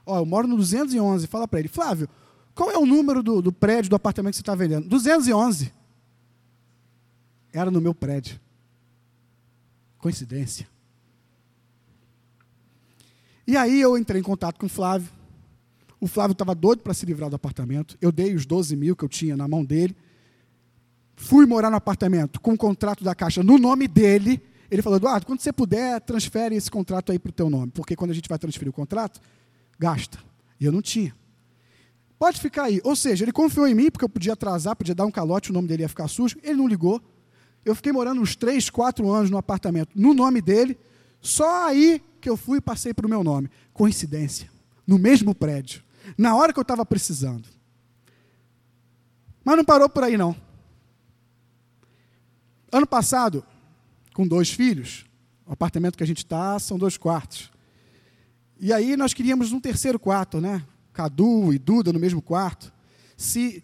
[0.06, 1.28] Ó, eu moro no 211.
[1.28, 2.08] Fala para ele, Flávio,
[2.54, 4.88] qual é o número do, do prédio do apartamento que você está vendendo?
[4.88, 5.74] 211.
[7.52, 8.40] Era no meu prédio.
[9.98, 10.68] Coincidência.
[13.48, 15.10] E aí eu entrei em contato com o Flávio.
[16.00, 17.98] O Flávio estava doido para se livrar do apartamento.
[18.02, 19.96] Eu dei os 12 mil que eu tinha na mão dele.
[21.16, 24.42] Fui morar no apartamento com o contrato da Caixa no nome dele.
[24.70, 27.72] Ele falou, Eduardo, quando você puder, transfere esse contrato aí para o teu nome.
[27.72, 29.22] Porque quando a gente vai transferir o contrato,
[29.80, 30.18] gasta.
[30.60, 31.16] E eu não tinha.
[32.18, 32.82] Pode ficar aí.
[32.84, 35.54] Ou seja, ele confiou em mim, porque eu podia atrasar, podia dar um calote, o
[35.54, 36.38] nome dele ia ficar sujo.
[36.44, 37.02] Ele não ligou.
[37.64, 40.78] Eu fiquei morando uns três, quatro anos no apartamento, no nome dele.
[41.20, 43.50] Só aí que eu fui e passei para o meu nome.
[43.74, 44.50] Coincidência.
[44.86, 45.84] No mesmo prédio.
[46.18, 47.48] Na hora que eu estava precisando.
[49.44, 50.36] Mas não parou por aí, não.
[52.76, 53.42] Ano passado,
[54.14, 55.06] com dois filhos,
[55.46, 57.50] o apartamento que a gente está são dois quartos.
[58.60, 60.62] E aí nós queríamos um terceiro quarto, né?
[60.92, 62.74] Cadu e Duda no mesmo quarto.
[63.16, 63.64] Se,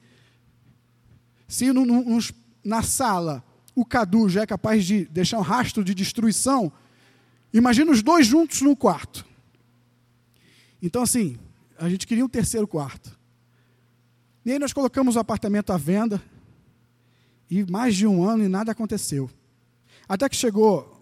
[1.46, 2.20] se no, no,
[2.64, 3.44] na sala
[3.76, 6.72] o Cadu já é capaz de deixar um rastro de destruição,
[7.54, 9.26] imagina os dois juntos no quarto.
[10.82, 11.38] Então, assim,
[11.78, 13.20] a gente queria um terceiro quarto.
[14.46, 16.24] E aí nós colocamos o apartamento à venda,
[17.52, 19.30] e mais de um ano e nada aconteceu.
[20.08, 20.98] Até que chegou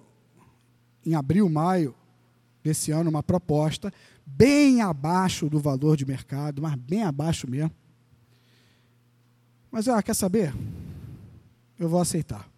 [1.06, 1.94] em abril, maio
[2.64, 3.94] desse ano, uma proposta
[4.26, 7.72] bem abaixo do valor de mercado, mas bem abaixo mesmo.
[9.72, 10.52] Mas, ah, quer saber?
[11.78, 12.50] Eu vou aceitar.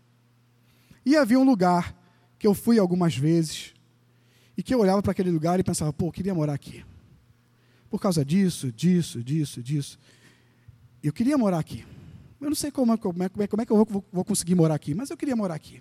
[1.05, 1.93] E havia um lugar
[2.39, 3.73] que eu fui algumas vezes
[4.55, 6.85] e que eu olhava para aquele lugar e pensava, pô, eu queria morar aqui.
[7.89, 9.99] Por causa disso, disso, disso, disso.
[11.03, 11.85] Eu queria morar aqui.
[12.41, 14.73] Eu não sei como, é, como, é, como é que eu vou, vou, conseguir morar
[14.73, 15.79] aqui, mas eu queria morar aqui.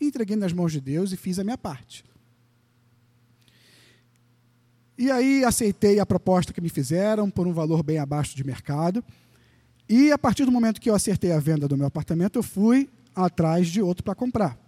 [0.00, 2.02] E entreguei nas mãos de Deus e fiz a minha parte.
[4.96, 9.04] E aí aceitei a proposta que me fizeram por um valor bem abaixo de mercado.
[9.86, 12.88] E a partir do momento que eu acertei a venda do meu apartamento, eu fui
[13.14, 14.58] atrás de outro para comprar.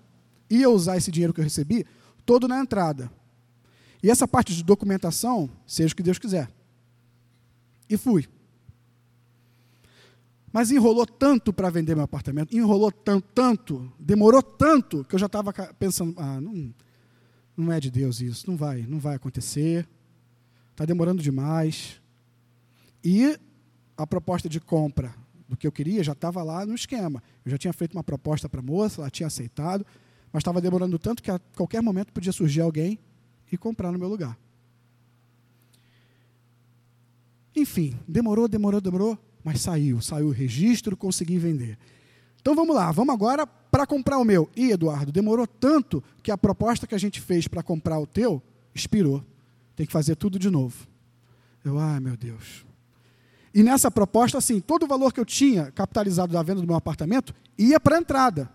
[0.51, 1.87] Ia usar esse dinheiro que eu recebi
[2.27, 3.11] todo na entrada.
[4.03, 6.51] E essa parte de documentação, seja o que Deus quiser.
[7.89, 8.29] E fui.
[10.57, 15.27] Mas enrolou tanto para vender meu apartamento, enrolou tanto, tanto, demorou tanto, que eu já
[15.27, 16.75] estava pensando, ah, não,
[17.55, 19.87] não é de Deus isso, não vai, não vai acontecer.
[20.71, 22.01] está demorando demais.
[23.05, 23.39] E
[23.99, 25.15] a proposta de compra
[25.47, 27.23] do que eu queria já estava lá no esquema.
[27.45, 29.85] Eu já tinha feito uma proposta para a moça, ela tinha aceitado,
[30.33, 32.99] mas estava demorando tanto que a qualquer momento podia surgir alguém
[33.53, 34.39] e comprar no meu lugar.
[37.55, 41.79] Enfim, demorou, demorou, demorou, mas saiu, saiu o registro, consegui vender.
[42.41, 44.51] Então vamos lá, vamos agora para comprar o meu.
[44.57, 48.43] E Eduardo, demorou tanto que a proposta que a gente fez para comprar o teu
[48.75, 49.25] expirou.
[49.77, 50.89] Tem que fazer tudo de novo.
[51.65, 52.67] Eu, ai meu Deus.
[53.55, 56.75] E nessa proposta, assim, todo o valor que eu tinha capitalizado da venda do meu
[56.75, 58.51] apartamento ia para a entrada.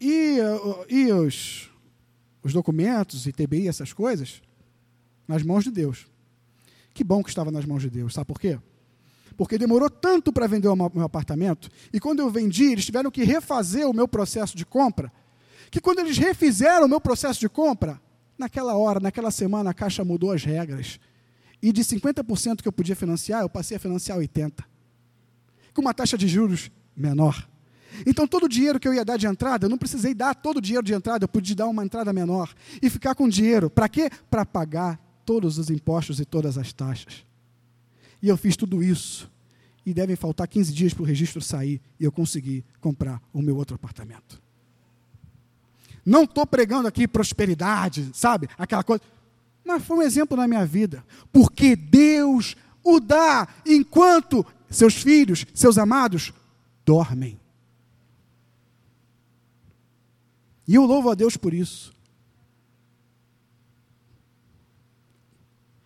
[0.00, 0.38] E,
[0.88, 1.70] e os,
[2.42, 4.40] os documentos, ITBI, essas coisas,
[5.28, 6.06] nas mãos de Deus.
[6.94, 8.58] Que bom que estava nas mãos de Deus, sabe por quê?
[9.36, 13.24] Porque demorou tanto para vender o meu apartamento, e quando eu vendi, eles tiveram que
[13.24, 15.12] refazer o meu processo de compra,
[15.70, 18.00] que quando eles refizeram o meu processo de compra,
[18.38, 20.98] naquela hora, naquela semana, a Caixa mudou as regras
[21.62, 24.64] e de 50% que eu podia financiar, eu passei a financiar 80%.
[25.72, 27.48] Com uma taxa de juros menor.
[28.06, 30.58] Então, todo o dinheiro que eu ia dar de entrada, eu não precisei dar todo
[30.58, 32.52] o dinheiro de entrada, eu podia dar uma entrada menor.
[32.82, 33.70] E ficar com dinheiro.
[33.70, 34.10] Para quê?
[34.30, 37.24] Para pagar todos os impostos e todas as taxas.
[38.24, 39.30] E eu fiz tudo isso.
[39.84, 43.54] E devem faltar 15 dias para o registro sair e eu consegui comprar o meu
[43.54, 44.42] outro apartamento.
[46.06, 48.48] Não estou pregando aqui prosperidade, sabe?
[48.56, 49.02] Aquela coisa.
[49.62, 51.04] Mas foi um exemplo na minha vida.
[51.30, 56.32] Porque Deus o dá enquanto seus filhos, seus amados,
[56.82, 57.38] dormem.
[60.66, 61.92] E eu louvo a Deus por isso.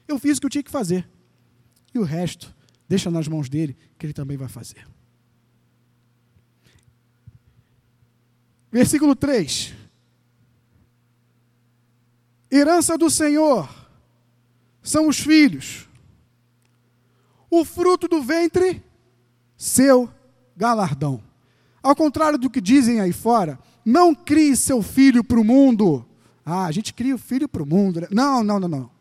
[0.06, 1.17] Eu fiz o que eu tinha que fazer.
[1.94, 2.54] E o resto,
[2.88, 4.86] deixa nas mãos dele, que ele também vai fazer.
[8.70, 9.74] Versículo 3.
[12.50, 13.68] Herança do Senhor
[14.82, 15.88] são os filhos.
[17.50, 18.82] O fruto do ventre,
[19.56, 20.10] seu
[20.56, 21.22] galardão.
[21.82, 26.04] Ao contrário do que dizem aí fora, não crie seu filho para o mundo.
[26.44, 28.00] Ah, a gente cria o filho para o mundo.
[28.00, 28.08] Né?
[28.10, 28.97] Não, não, não, não.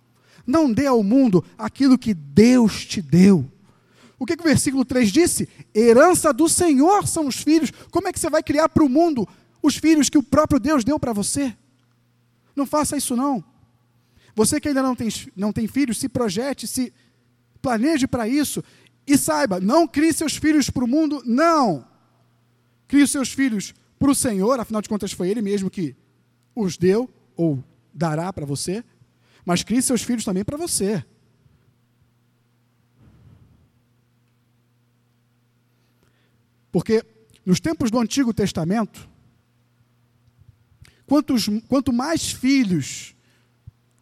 [0.47, 3.45] Não dê ao mundo aquilo que Deus te deu.
[4.17, 5.47] O que, que o versículo 3 disse?
[5.75, 7.71] Herança do Senhor são os filhos.
[7.91, 9.27] Como é que você vai criar para o mundo
[9.61, 11.55] os filhos que o próprio Deus deu para você?
[12.55, 13.43] Não faça isso não.
[14.33, 16.93] Você que ainda não tem, não tem filhos, se projete, se
[17.61, 18.63] planeje para isso
[19.05, 21.85] e saiba, não crie seus filhos para o mundo, não.
[22.87, 25.95] Crie os seus filhos para o Senhor, afinal de contas foi Ele mesmo que
[26.55, 28.83] os deu ou dará para você,
[29.47, 31.01] mas crie seus filhos também para você.
[36.69, 37.01] Porque
[37.45, 39.07] nos tempos do Antigo Testamento,
[41.05, 43.15] Quantos, quanto mais filhos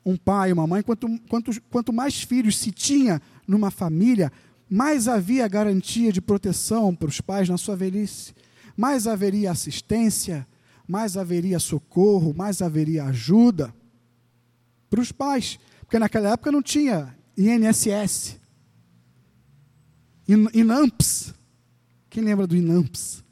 [0.04, 4.32] um pai, uma mãe, quanto, quanto, quanto mais filhos se tinha numa família,
[4.68, 8.34] mais havia garantia de proteção para os pais na sua velhice,
[8.76, 10.48] mais haveria assistência,
[10.88, 13.72] mais haveria socorro, mais haveria ajuda
[14.90, 18.40] para os pais, porque naquela época não tinha INSS,
[20.28, 21.34] INAMPS.
[22.10, 23.24] Quem lembra do INAMPS?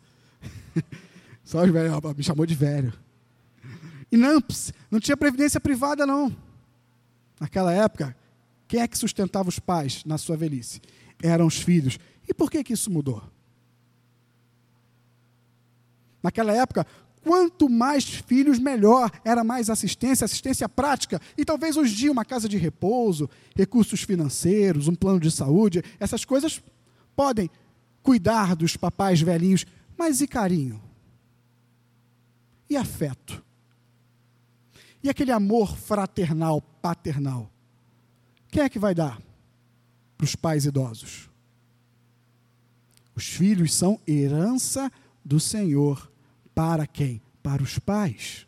[1.43, 2.93] Só os velhos, me chamou de velho.
[4.11, 6.35] INAMPS, não tinha previdência privada, não.
[7.39, 8.15] Naquela época,
[8.67, 10.81] quem é que sustentava os pais na sua velhice?
[11.21, 11.97] Eram os filhos.
[12.27, 13.23] E por que, que isso mudou?
[16.21, 16.85] Naquela época,
[17.23, 19.09] quanto mais filhos, melhor.
[19.23, 21.21] Era mais assistência, assistência prática.
[21.37, 26.25] E talvez hoje dia uma casa de repouso, recursos financeiros, um plano de saúde, essas
[26.25, 26.61] coisas
[27.15, 27.49] podem
[28.01, 29.65] cuidar dos papais velhinhos.
[29.97, 30.81] Mas e carinho?
[32.69, 33.43] E afeto?
[35.01, 37.51] E aquele amor fraternal, paternal?
[38.49, 39.21] Quem é que vai dar
[40.17, 41.29] para os pais idosos?
[43.15, 44.91] Os filhos são herança
[45.23, 46.11] do Senhor.
[46.53, 47.21] Para quem?
[47.41, 48.47] Para os pais.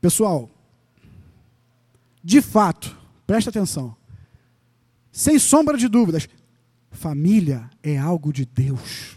[0.00, 0.50] Pessoal,
[2.22, 3.96] de fato, presta atenção.
[5.10, 6.28] Sem sombra de dúvidas,
[6.90, 9.16] família é algo de Deus.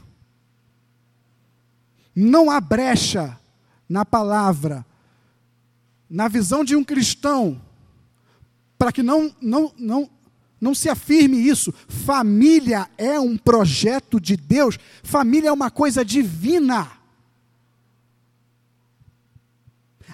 [2.16, 3.40] Não há brecha
[3.88, 4.86] na palavra,
[6.10, 7.62] na visão de um cristão,
[8.78, 10.10] para que não, não, não,
[10.60, 11.74] não se afirme isso.
[11.88, 16.92] Família é um projeto de Deus, família é uma coisa divina.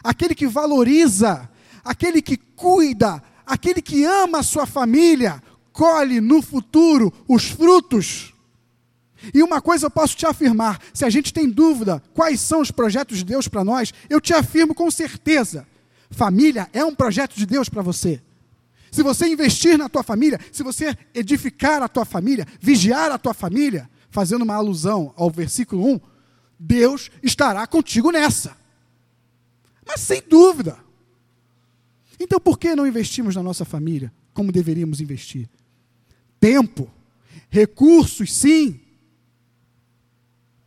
[0.04, 1.50] Aquele que valoriza,
[1.84, 5.41] aquele que cuida, aquele que ama a sua família,
[5.74, 8.36] colhe no futuro os frutos
[9.34, 12.72] e uma coisa eu posso te afirmar: se a gente tem dúvida quais são os
[12.72, 15.68] projetos de Deus para nós, eu te afirmo com certeza:
[16.10, 18.22] Família é um projeto de Deus para você.
[18.96, 23.34] Se você investir na tua família, se você edificar a tua família, vigiar a tua
[23.34, 26.00] família, fazendo uma alusão ao versículo 1,
[26.58, 28.56] Deus estará contigo nessa.
[29.86, 30.80] Mas sem dúvida.
[32.18, 35.50] Então por que não investimos na nossa família como deveríamos investir?
[36.39, 36.89] Tempo,
[37.50, 38.80] recursos, sim.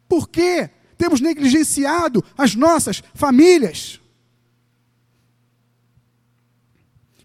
[0.07, 0.69] Por que
[0.99, 3.99] temos negligenciado as nossas famílias?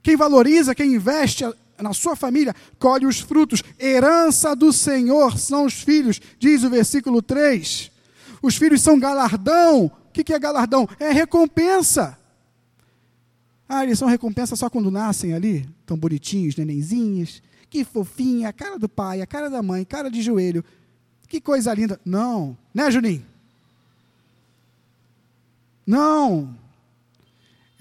[0.04, 1.46] Quem valoriza, quem investe
[1.82, 3.64] na sua família, colhe os frutos.
[3.80, 7.90] Herança do Senhor são os filhos, diz o versículo 3.
[8.42, 9.86] Os filhos são galardão.
[9.86, 10.88] O que é galardão?
[11.00, 12.20] É recompensa.
[13.68, 17.42] Ah, eles são recompensa só quando nascem ali, tão bonitinhos, nenenzinhos.
[17.70, 20.64] Que fofinha, a cara do pai, a cara da mãe, cara de joelho.
[21.28, 22.00] Que coisa linda.
[22.06, 23.26] Não, né, Juninho?
[25.88, 26.56] Não.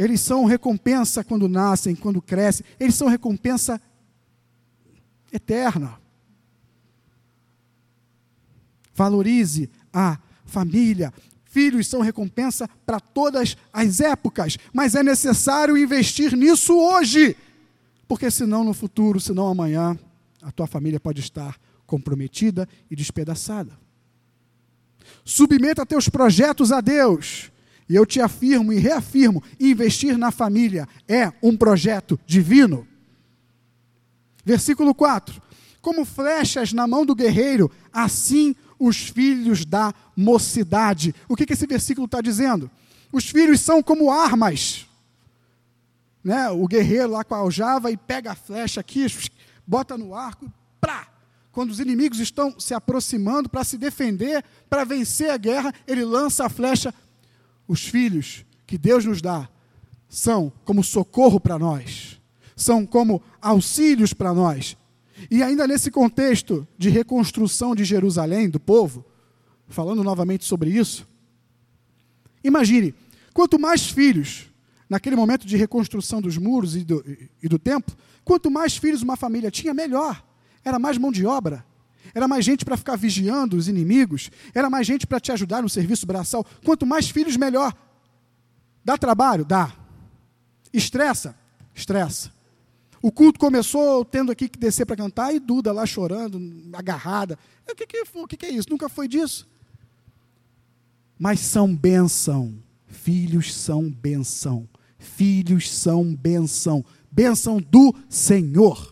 [0.03, 2.67] Eles são recompensa quando nascem, quando crescem.
[2.81, 3.81] Eles são recompensa
[5.33, 5.97] eterna.
[8.93, 11.15] Valorize a família.
[11.45, 17.37] Filhos são recompensa para todas as épocas, mas é necessário investir nisso hoje,
[18.09, 19.97] porque senão no futuro, senão amanhã,
[20.41, 23.79] a tua família pode estar comprometida e despedaçada.
[25.25, 27.52] Submeta teus projetos a Deus.
[27.93, 32.89] E eu te afirmo e reafirmo: investir na família é um projeto divino.
[34.43, 35.43] Versículo 4:
[35.83, 41.15] Como flechas na mão do guerreiro, assim os filhos da mocidade.
[41.29, 42.71] O que, que esse versículo está dizendo?
[43.13, 44.87] Os filhos são como armas.
[46.25, 46.49] Né?
[46.49, 49.07] O guerreiro lá com a aljava e pega a flecha aqui,
[49.67, 51.09] bota no arco, prá!
[51.53, 56.47] Quando os inimigos estão se aproximando para se defender, para vencer a guerra, ele lança
[56.47, 56.95] a flecha
[57.73, 59.49] os filhos que Deus nos dá
[60.07, 62.21] são como socorro para nós,
[62.55, 64.77] são como auxílios para nós.
[65.31, 69.07] E ainda nesse contexto de reconstrução de Jerusalém, do povo,
[69.69, 71.09] falando novamente sobre isso,
[72.45, 72.95] imagine,
[73.33, 74.51] quanto mais filhos,
[74.87, 77.03] naquele momento de reconstrução dos muros e do,
[77.43, 80.23] e do templo, quanto mais filhos uma família tinha, melhor.
[80.63, 81.65] Era mais mão de obra,
[82.15, 85.69] era mais gente para ficar vigiando os inimigos, era mais gente para te ajudar no
[85.69, 86.45] serviço braçal.
[86.65, 87.75] Quanto mais filhos, melhor.
[88.85, 89.45] Dá trabalho?
[89.45, 89.73] Dá.
[90.73, 91.37] Estressa?
[91.75, 92.33] Estressa.
[93.01, 96.41] O culto começou tendo aqui que descer para cantar e Duda lá chorando,
[96.73, 97.39] agarrada.
[97.69, 98.69] O que, que, o que, que é isso?
[98.71, 99.49] Nunca foi disso.
[101.19, 102.55] Mas são bênção.
[102.87, 104.69] Filhos são benção.
[104.99, 106.85] Filhos são benção.
[107.11, 108.92] Benção do Senhor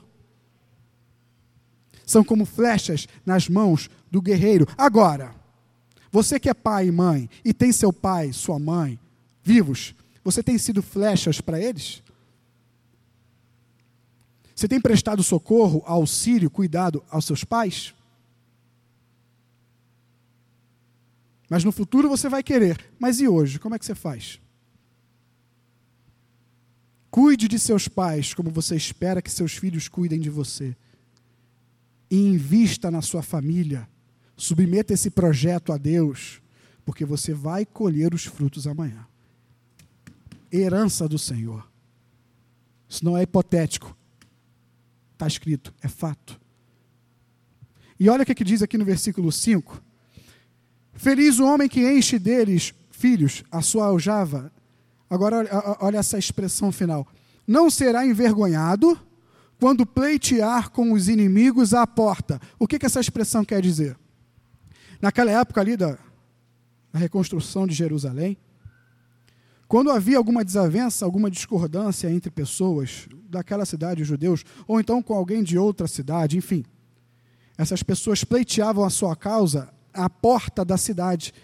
[2.11, 4.66] são como flechas nas mãos do guerreiro.
[4.76, 5.32] Agora,
[6.11, 8.98] você que é pai e mãe e tem seu pai, sua mãe
[9.44, 9.94] vivos,
[10.24, 12.02] você tem sido flechas para eles?
[14.54, 17.94] Você tem prestado socorro, auxílio, cuidado aos seus pais?
[21.48, 22.84] Mas no futuro você vai querer.
[22.98, 23.61] Mas e hoje?
[23.61, 24.40] Como é que você faz?
[27.08, 30.76] Cuide de seus pais como você espera que seus filhos cuidem de você
[32.11, 33.88] e invista na sua família.
[34.36, 36.42] Submeta esse projeto a Deus,
[36.84, 39.06] porque você vai colher os frutos amanhã.
[40.52, 41.70] Herança do Senhor.
[42.88, 43.96] Isso não é hipotético.
[45.12, 46.40] Está escrito, é fato.
[47.98, 49.80] E olha o que, que diz aqui no versículo 5.
[50.94, 54.50] Feliz o homem que enche deles, filhos, a sua aljava.
[55.08, 57.06] Agora, olha, olha essa expressão final.
[57.46, 58.98] Não será envergonhado
[59.61, 62.40] quando pleitear com os inimigos à porta.
[62.58, 63.96] O que, que essa expressão quer dizer?
[65.02, 65.98] Naquela época ali da,
[66.90, 68.38] da reconstrução de Jerusalém,
[69.68, 75.14] quando havia alguma desavença, alguma discordância entre pessoas daquela cidade, os judeus, ou então com
[75.14, 76.64] alguém de outra cidade, enfim,
[77.56, 81.34] essas pessoas pleiteavam a sua causa à porta da cidade,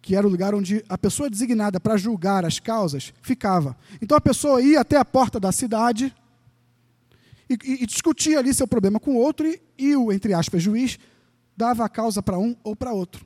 [0.00, 3.76] que era o lugar onde a pessoa designada para julgar as causas ficava.
[4.00, 6.12] Então a pessoa ia até a porta da cidade,
[7.48, 10.98] e, e, discutia ali seu problema com o outro, e, e o, entre aspas, juiz
[11.56, 13.24] dava a causa para um ou para outro.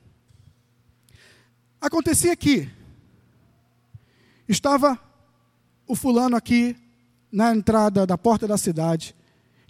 [1.80, 2.68] Acontecia que
[4.46, 5.00] estava
[5.86, 6.76] o fulano aqui
[7.32, 9.14] na entrada da porta da cidade,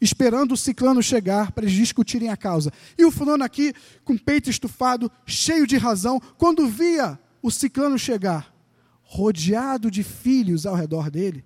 [0.01, 2.73] esperando o ciclano chegar para eles discutirem a causa.
[2.99, 3.73] E o fulano aqui,
[4.05, 8.53] com peito estufado, cheio de razão, quando via o ciclano chegar,
[9.03, 11.45] rodeado de filhos ao redor dele,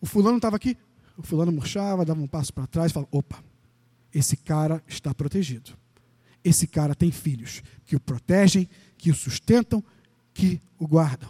[0.00, 0.76] o fulano estava aqui
[1.18, 3.42] o fulano murchava, dava um passo para trás falava: opa,
[4.14, 5.72] esse cara está protegido.
[6.44, 9.82] Esse cara tem filhos que o protegem, que o sustentam,
[10.32, 11.28] que o guardam.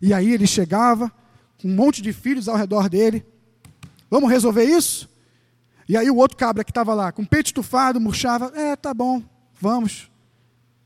[0.00, 1.12] E aí ele chegava
[1.60, 3.26] com um monte de filhos ao redor dele.
[4.08, 5.10] Vamos resolver isso?
[5.88, 8.94] E aí o outro cabra que estava lá, com o peito estufado, murchava, é, tá
[8.94, 9.20] bom,
[9.60, 10.10] vamos.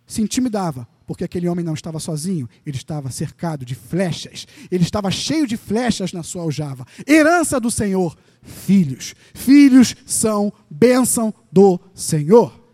[0.07, 5.11] Se intimidava, porque aquele homem não estava sozinho, ele estava cercado de flechas, ele estava
[5.11, 6.85] cheio de flechas na sua aljava.
[7.07, 9.15] Herança do Senhor, filhos.
[9.35, 12.67] Filhos são bênção do Senhor.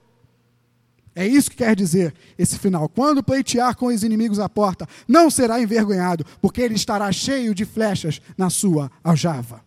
[1.14, 2.88] É isso que quer dizer esse final.
[2.88, 7.66] Quando pleitear com os inimigos à porta, não será envergonhado, porque ele estará cheio de
[7.66, 9.62] flechas na sua aljava.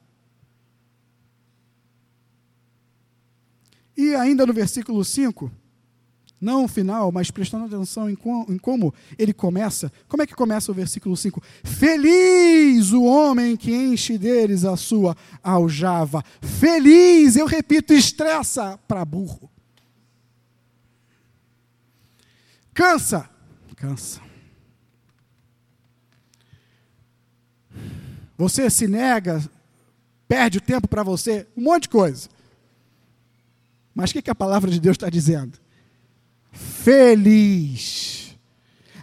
[3.95, 5.51] E ainda no versículo 5,
[6.45, 9.91] não o final, mas prestando atenção em, com, em, como ele começa.
[10.07, 11.41] Como é que começa o versículo 5?
[11.63, 16.23] Feliz o homem que enche deles a sua aljava.
[16.39, 19.49] Feliz, eu repito, estressa para burro.
[22.73, 23.27] Cansa,
[23.75, 24.21] cansa.
[28.37, 29.43] Você se nega,
[30.27, 32.29] perde o tempo para você, um monte de coisa.
[33.95, 35.64] Mas o que, que a palavra de Deus está dizendo?
[36.55, 38.35] Feliz.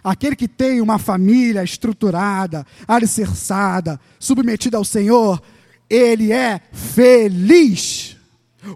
[0.03, 5.41] Aquele que tem uma família estruturada, alicerçada, submetida ao Senhor,
[5.89, 8.17] ele é feliz.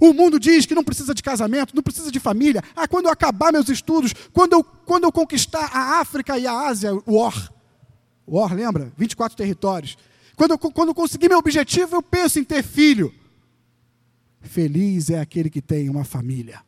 [0.02, 2.64] O mundo diz que não precisa de casamento, não precisa de família.
[2.76, 6.68] Ah, quando eu acabar meus estudos, quando eu, quando eu conquistar a África e a
[6.68, 7.52] Ásia, o OR.
[8.26, 8.92] O OR, lembra?
[8.98, 9.98] 24 territórios.
[10.36, 13.14] Quando eu, quando eu conseguir meu objetivo, eu penso em ter filho.
[14.42, 16.62] Feliz é aquele que tem uma família,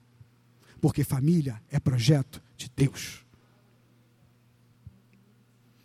[0.79, 3.23] porque família é projeto de Deus.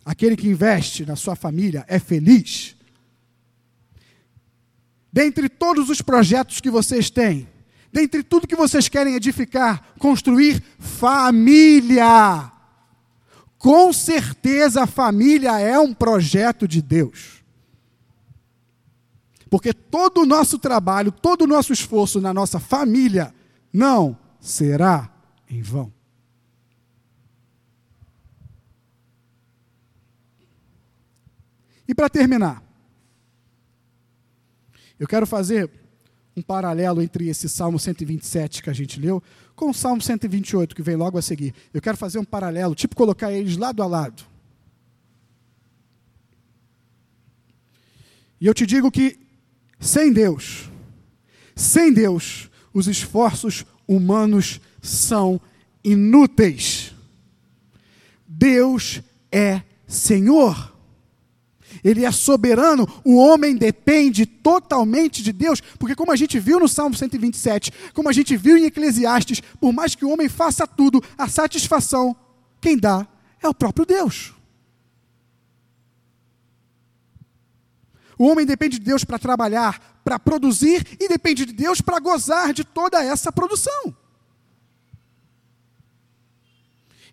[0.05, 2.77] Aquele que investe na sua família é feliz.
[5.13, 7.49] Dentre todos os projetos que vocês têm,
[7.93, 12.53] dentre tudo que vocês querem edificar, construir família.
[13.57, 17.43] Com certeza a família é um projeto de Deus.
[19.49, 23.33] Porque todo o nosso trabalho, todo o nosso esforço na nossa família
[23.73, 25.11] não será
[25.49, 25.91] em vão.
[31.89, 32.63] E para terminar,
[35.01, 35.71] eu quero fazer
[36.37, 39.23] um paralelo entre esse Salmo 127 que a gente leu
[39.57, 41.55] com o Salmo 128 que vem logo a seguir.
[41.73, 44.25] Eu quero fazer um paralelo, tipo colocar eles lado a lado.
[48.39, 49.19] E eu te digo que
[49.81, 50.71] sem Deus,
[51.57, 55.41] sem Deus, os esforços humanos são
[55.83, 56.95] inúteis.
[58.27, 60.73] Deus é Senhor.
[61.83, 66.69] Ele é soberano, o homem depende totalmente de Deus, porque, como a gente viu no
[66.69, 71.03] Salmo 127, como a gente viu em Eclesiastes, por mais que o homem faça tudo,
[71.19, 72.17] a satisfação,
[72.61, 73.07] quem dá
[73.43, 74.33] é o próprio Deus.
[78.17, 82.53] O homem depende de Deus para trabalhar, para produzir, e depende de Deus para gozar
[82.53, 83.97] de toda essa produção.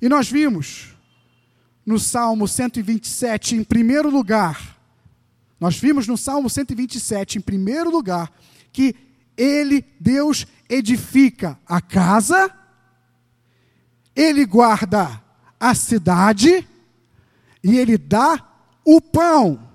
[0.01, 0.93] E nós vimos
[1.85, 4.77] no Salmo 127, em primeiro lugar,
[5.59, 8.31] nós vimos no Salmo 127, em primeiro lugar,
[8.73, 8.95] que
[9.37, 12.53] ele, Deus, edifica a casa,
[14.15, 15.23] ele guarda
[15.59, 16.67] a cidade
[17.63, 18.47] e ele dá
[18.83, 19.71] o pão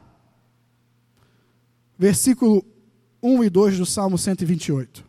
[1.99, 2.65] versículo
[3.23, 5.05] 1 e 2 do Salmo 128.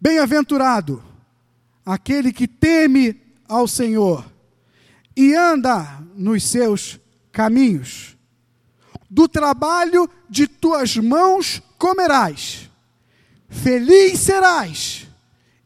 [0.00, 1.02] Bem-aventurado
[1.84, 4.24] aquele que teme ao Senhor
[5.16, 7.00] e anda nos seus
[7.32, 8.16] caminhos.
[9.08, 12.70] Do trabalho de tuas mãos comerás,
[13.48, 15.06] feliz serás,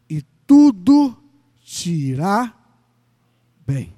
[0.09, 1.17] e tudo
[1.65, 2.55] te irá
[3.67, 3.95] bem.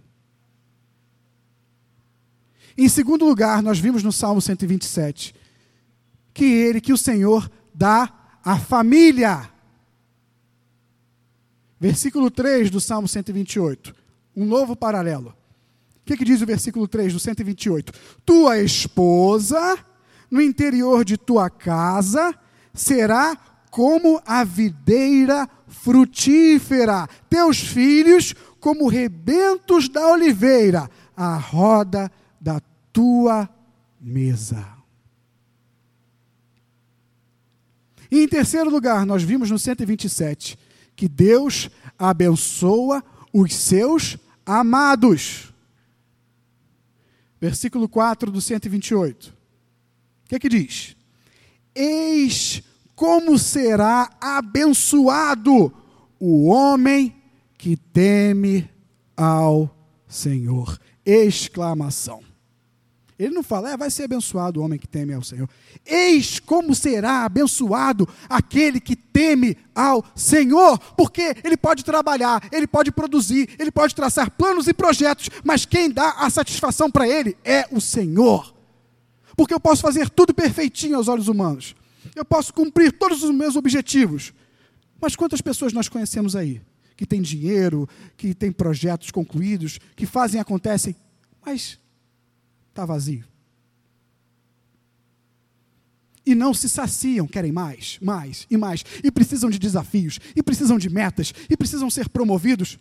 [2.78, 5.34] Em segundo lugar, nós vimos no Salmo 127
[6.32, 9.50] que ele, que o Senhor dá a família.
[11.78, 13.94] Versículo 3 do Salmo 128,
[14.36, 15.34] um novo paralelo.
[16.02, 17.92] O que, que diz o versículo 3 do 128?
[18.24, 19.78] Tua esposa,
[20.30, 22.34] no interior de tua casa,
[22.74, 23.36] será
[23.70, 32.10] como a videira frutífera, teus filhos como rebentos da oliveira, a roda
[32.40, 32.60] da
[32.92, 33.48] tua
[34.00, 34.71] mesa.
[38.12, 40.58] E em terceiro lugar, nós vimos no 127
[40.94, 43.02] que Deus abençoa
[43.32, 45.50] os seus amados.
[47.40, 49.30] Versículo 4 do 128.
[49.30, 50.94] O que é que diz?
[51.74, 52.62] Eis
[52.94, 55.72] como será abençoado
[56.20, 57.16] o homem
[57.56, 58.68] que teme
[59.16, 59.74] ao
[60.06, 60.78] Senhor.
[61.02, 62.31] Exclamação.
[63.22, 65.48] Ele não fala, é, vai ser abençoado o homem que teme ao Senhor.
[65.86, 72.90] Eis como será abençoado aquele que teme ao Senhor, porque ele pode trabalhar, ele pode
[72.90, 77.64] produzir, ele pode traçar planos e projetos, mas quem dá a satisfação para ele é
[77.70, 78.52] o Senhor.
[79.36, 81.76] Porque eu posso fazer tudo perfeitinho aos olhos humanos,
[82.16, 84.34] eu posso cumprir todos os meus objetivos,
[85.00, 86.60] mas quantas pessoas nós conhecemos aí?
[86.96, 90.96] Que têm dinheiro, que têm projetos concluídos, que fazem e acontecem,
[91.44, 91.78] mas
[92.72, 93.24] está vazio.
[96.24, 100.78] E não se saciam, querem mais, mais e mais, e precisam de desafios, e precisam
[100.78, 102.78] de metas, e precisam ser promovidos.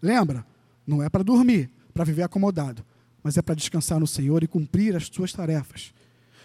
[0.00, 0.44] Lembra?
[0.86, 2.84] Não é para dormir, para viver acomodado,
[3.22, 5.92] mas é para descansar no Senhor e cumprir as suas tarefas.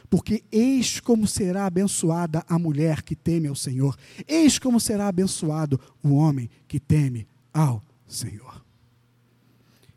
[0.10, 5.80] Porque eis como será abençoada a mulher que teme ao Senhor, eis como será abençoado
[6.04, 8.57] o homem que teme ao Senhor.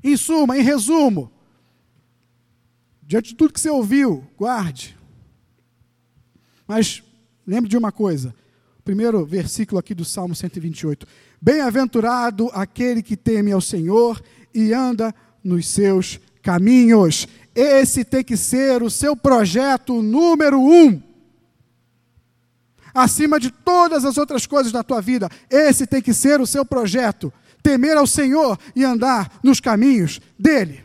[0.03, 1.31] Em suma, em resumo,
[3.03, 4.97] diante de tudo que você ouviu, guarde.
[6.67, 7.03] Mas
[7.47, 8.35] lembre de uma coisa,
[8.85, 11.07] primeiro versículo aqui do Salmo 128.
[11.41, 14.23] Bem-aventurado aquele que teme ao Senhor
[14.55, 17.27] e anda nos seus caminhos.
[17.55, 21.03] Esse tem que ser o seu projeto número um.
[22.95, 26.65] Acima de todas as outras coisas da tua vida, esse tem que ser o seu
[26.65, 27.33] projeto
[27.63, 30.85] temer ao Senhor e andar nos caminhos dele.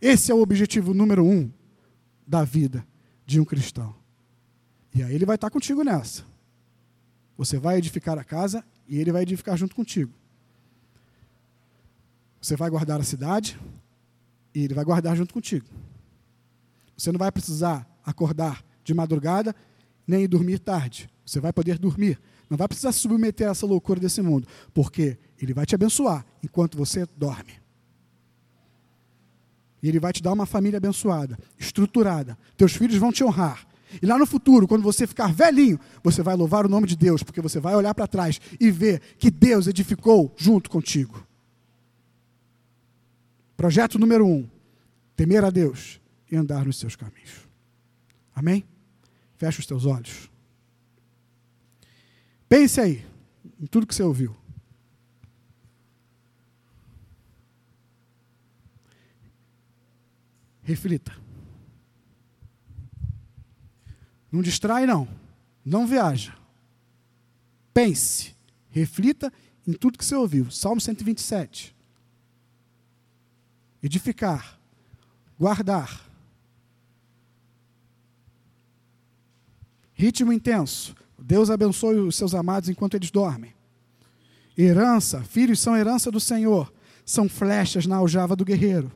[0.00, 1.50] Esse é o objetivo número um
[2.26, 2.86] da vida
[3.26, 3.94] de um cristão.
[4.94, 6.22] E aí ele vai estar contigo nessa.
[7.36, 10.12] Você vai edificar a casa e ele vai edificar junto contigo.
[12.40, 13.58] Você vai guardar a cidade
[14.54, 15.66] e ele vai guardar junto contigo.
[16.96, 19.54] Você não vai precisar acordar de madrugada
[20.06, 21.08] nem dormir tarde.
[21.24, 25.54] Você vai poder dormir não vai precisar submeter a essa loucura desse mundo, porque Ele
[25.54, 27.52] vai te abençoar enquanto você dorme.
[29.82, 32.38] E Ele vai te dar uma família abençoada, estruturada.
[32.56, 33.66] Teus filhos vão te honrar.
[34.02, 37.22] E lá no futuro, quando você ficar velhinho, você vai louvar o nome de Deus,
[37.22, 41.26] porque você vai olhar para trás e ver que Deus edificou junto contigo.
[43.56, 44.48] Projeto número um:
[45.14, 47.46] temer a Deus e andar nos seus caminhos.
[48.34, 48.64] Amém?
[49.36, 50.33] Fecha os teus olhos.
[52.56, 53.04] Pense aí,
[53.58, 54.32] em tudo que você ouviu.
[60.62, 61.12] Reflita.
[64.30, 65.08] Não distrai, não.
[65.64, 66.32] Não viaja.
[67.72, 68.36] Pense.
[68.70, 69.32] Reflita
[69.66, 70.48] em tudo que você ouviu.
[70.48, 71.74] Salmo 127.
[73.82, 74.60] Edificar.
[75.36, 76.08] Guardar.
[79.92, 80.94] Ritmo intenso.
[81.26, 83.54] Deus abençoe os seus amados enquanto eles dormem.
[84.56, 86.70] Herança, filhos são herança do Senhor,
[87.04, 88.92] são flechas na aljava do guerreiro.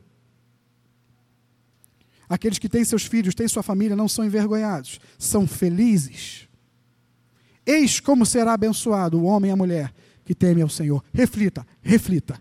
[2.29, 6.47] Aqueles que têm seus filhos, têm sua família, não são envergonhados, são felizes.
[7.65, 9.91] Eis como será abençoado o homem e a mulher
[10.23, 11.03] que teme ao Senhor.
[11.11, 12.39] Reflita, reflita.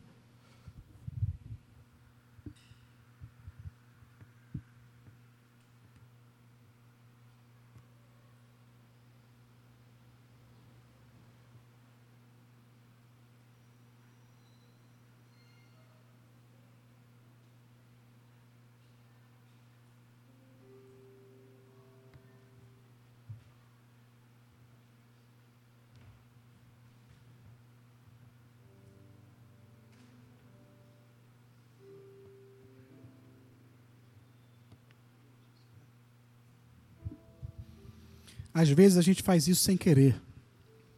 [38.59, 40.20] Às vezes a gente faz isso sem querer.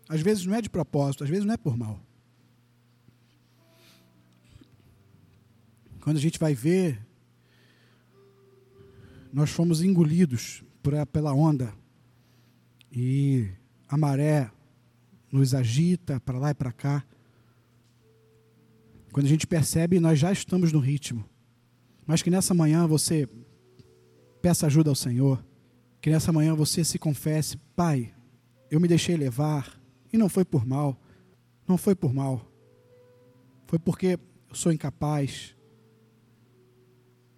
[0.08, 2.00] Às vezes não é de propósito, às vezes não é por mal.
[6.00, 7.06] Quando a gente vai ver,
[9.30, 10.64] nós fomos engolidos
[11.12, 11.70] pela onda
[12.90, 13.46] e
[13.86, 14.50] a maré
[15.30, 17.04] nos agita para lá e para cá.
[19.12, 21.28] Quando a gente percebe, nós já estamos no ritmo.
[22.06, 23.28] Mas que nessa manhã você
[24.40, 25.44] peça ajuda ao Senhor.
[26.00, 28.14] Que nessa manhã você se confesse, Pai,
[28.70, 29.80] eu me deixei levar
[30.12, 30.98] e não foi por mal,
[31.68, 32.50] não foi por mal,
[33.66, 35.54] foi porque eu sou incapaz,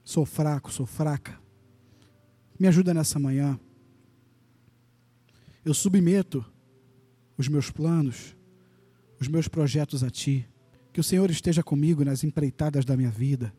[0.04, 1.38] sou fraco, sou fraca.
[2.58, 3.58] Me ajuda nessa manhã.
[5.64, 6.44] Eu submeto
[7.36, 8.36] os meus planos,
[9.20, 10.48] os meus projetos a Ti.
[10.92, 13.52] Que o Senhor esteja comigo nas empreitadas da minha vida.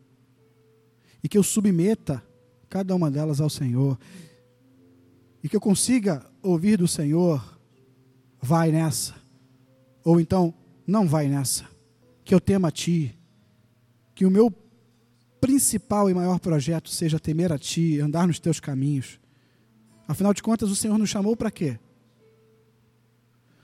[1.22, 2.22] E que eu submeta
[2.68, 3.98] cada uma delas ao Senhor
[5.44, 7.60] e que eu consiga ouvir do Senhor,
[8.40, 9.14] vai nessa,
[10.02, 10.54] ou então
[10.86, 11.66] não vai nessa,
[12.24, 13.14] que eu tema a Ti,
[14.14, 14.50] que o meu
[15.42, 19.20] principal e maior projeto seja temer a Ti, andar nos Teus caminhos.
[20.08, 21.78] Afinal de contas, o Senhor nos chamou para quê?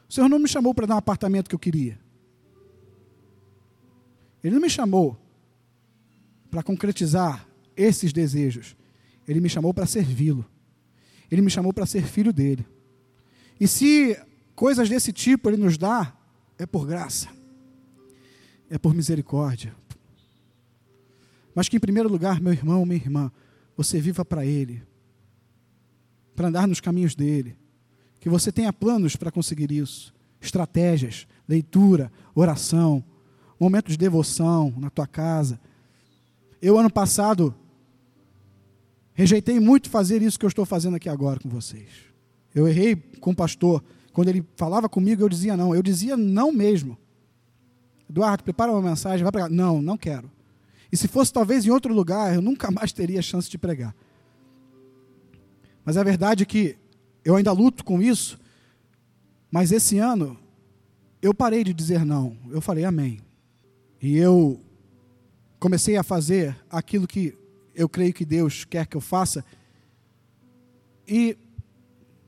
[0.06, 1.98] O Senhor não me chamou para dar um apartamento que eu queria.
[4.44, 5.18] Ele não me chamou
[6.50, 8.76] para concretizar esses desejos.
[9.26, 10.44] Ele me chamou para servi-lo.
[11.30, 12.66] Ele me chamou para ser filho dele.
[13.58, 14.18] E se
[14.54, 16.16] coisas desse tipo ele nos dá,
[16.58, 17.28] é por graça,
[18.68, 19.74] é por misericórdia.
[21.54, 23.32] Mas que, em primeiro lugar, meu irmão, minha irmã,
[23.76, 24.82] você viva para Ele,
[26.34, 27.56] para andar nos caminhos dele.
[28.20, 33.02] Que você tenha planos para conseguir isso, estratégias, leitura, oração,
[33.58, 35.60] momento de devoção na tua casa.
[36.62, 37.54] Eu, ano passado,
[39.20, 41.88] rejeitei muito fazer isso que eu estou fazendo aqui agora com vocês.
[42.54, 43.84] Eu errei com o pastor.
[44.14, 45.74] Quando ele falava comigo, eu dizia não.
[45.74, 46.96] Eu dizia não mesmo.
[48.08, 49.50] Eduardo, prepara uma mensagem, vai pregar.
[49.50, 50.30] Não, não quero.
[50.90, 53.94] E se fosse talvez em outro lugar, eu nunca mais teria chance de pregar.
[55.84, 56.76] Mas a verdade é que
[57.22, 58.40] eu ainda luto com isso.
[59.50, 60.38] Mas esse ano,
[61.20, 62.38] eu parei de dizer não.
[62.48, 63.20] Eu falei amém.
[64.00, 64.58] E eu
[65.58, 67.36] comecei a fazer aquilo que
[67.74, 69.44] eu creio que Deus quer que eu faça.
[71.06, 71.36] E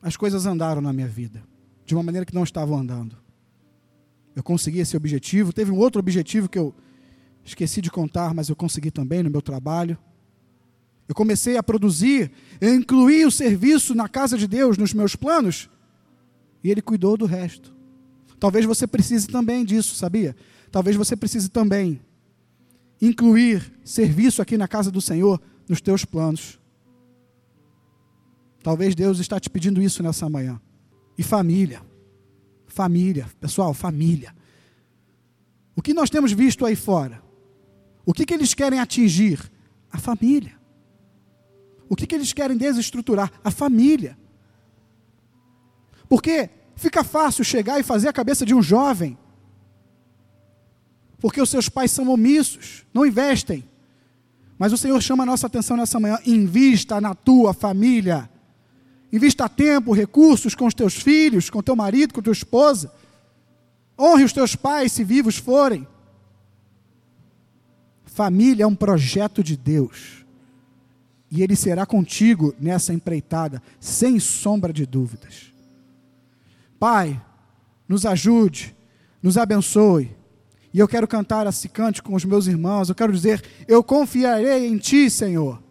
[0.00, 1.42] as coisas andaram na minha vida
[1.84, 3.16] de uma maneira que não estavam andando.
[4.34, 5.52] Eu consegui esse objetivo.
[5.52, 6.74] Teve um outro objetivo que eu
[7.44, 9.98] esqueci de contar, mas eu consegui também no meu trabalho.
[11.08, 15.68] Eu comecei a produzir, eu incluí o serviço na casa de Deus nos meus planos,
[16.62, 17.74] e Ele cuidou do resto.
[18.38, 20.34] Talvez você precise também disso, sabia?
[20.70, 22.00] Talvez você precise também
[23.02, 26.60] incluir serviço aqui na casa do Senhor nos teus planos.
[28.62, 30.60] Talvez Deus está te pedindo isso nessa manhã.
[31.18, 31.82] E família.
[32.68, 34.32] Família, pessoal, família.
[35.74, 37.20] O que nós temos visto aí fora?
[38.06, 39.50] O que, que eles querem atingir?
[39.90, 40.56] A família.
[41.88, 43.32] O que, que eles querem desestruturar?
[43.42, 44.16] A família.
[46.08, 49.18] Porque fica fácil chegar e fazer a cabeça de um jovem
[51.22, 53.62] porque os seus pais são omissos, não investem.
[54.58, 58.28] Mas o Senhor chama a nossa atenção nessa manhã: invista na tua família.
[59.12, 62.92] Invista tempo, recursos com os teus filhos, com teu marido, com tua esposa.
[63.96, 65.86] Honre os teus pais, se vivos forem.
[68.04, 70.24] Família é um projeto de Deus.
[71.30, 75.52] E Ele será contigo nessa empreitada, sem sombra de dúvidas.
[76.80, 77.22] Pai,
[77.86, 78.74] nos ajude,
[79.22, 80.16] nos abençoe
[80.72, 82.88] e eu quero cantar esse cântico com os meus irmãos.
[82.88, 85.62] Eu quero dizer: Eu confiarei em Ti, Senhor.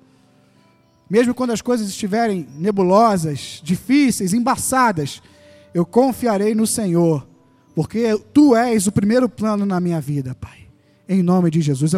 [1.09, 5.21] Mesmo quando as coisas estiverem nebulosas, difíceis, embaçadas,
[5.73, 7.27] eu confiarei no Senhor,
[7.75, 10.59] porque Tu és o primeiro plano na minha vida, Pai.
[11.09, 11.93] Em nome de Jesus.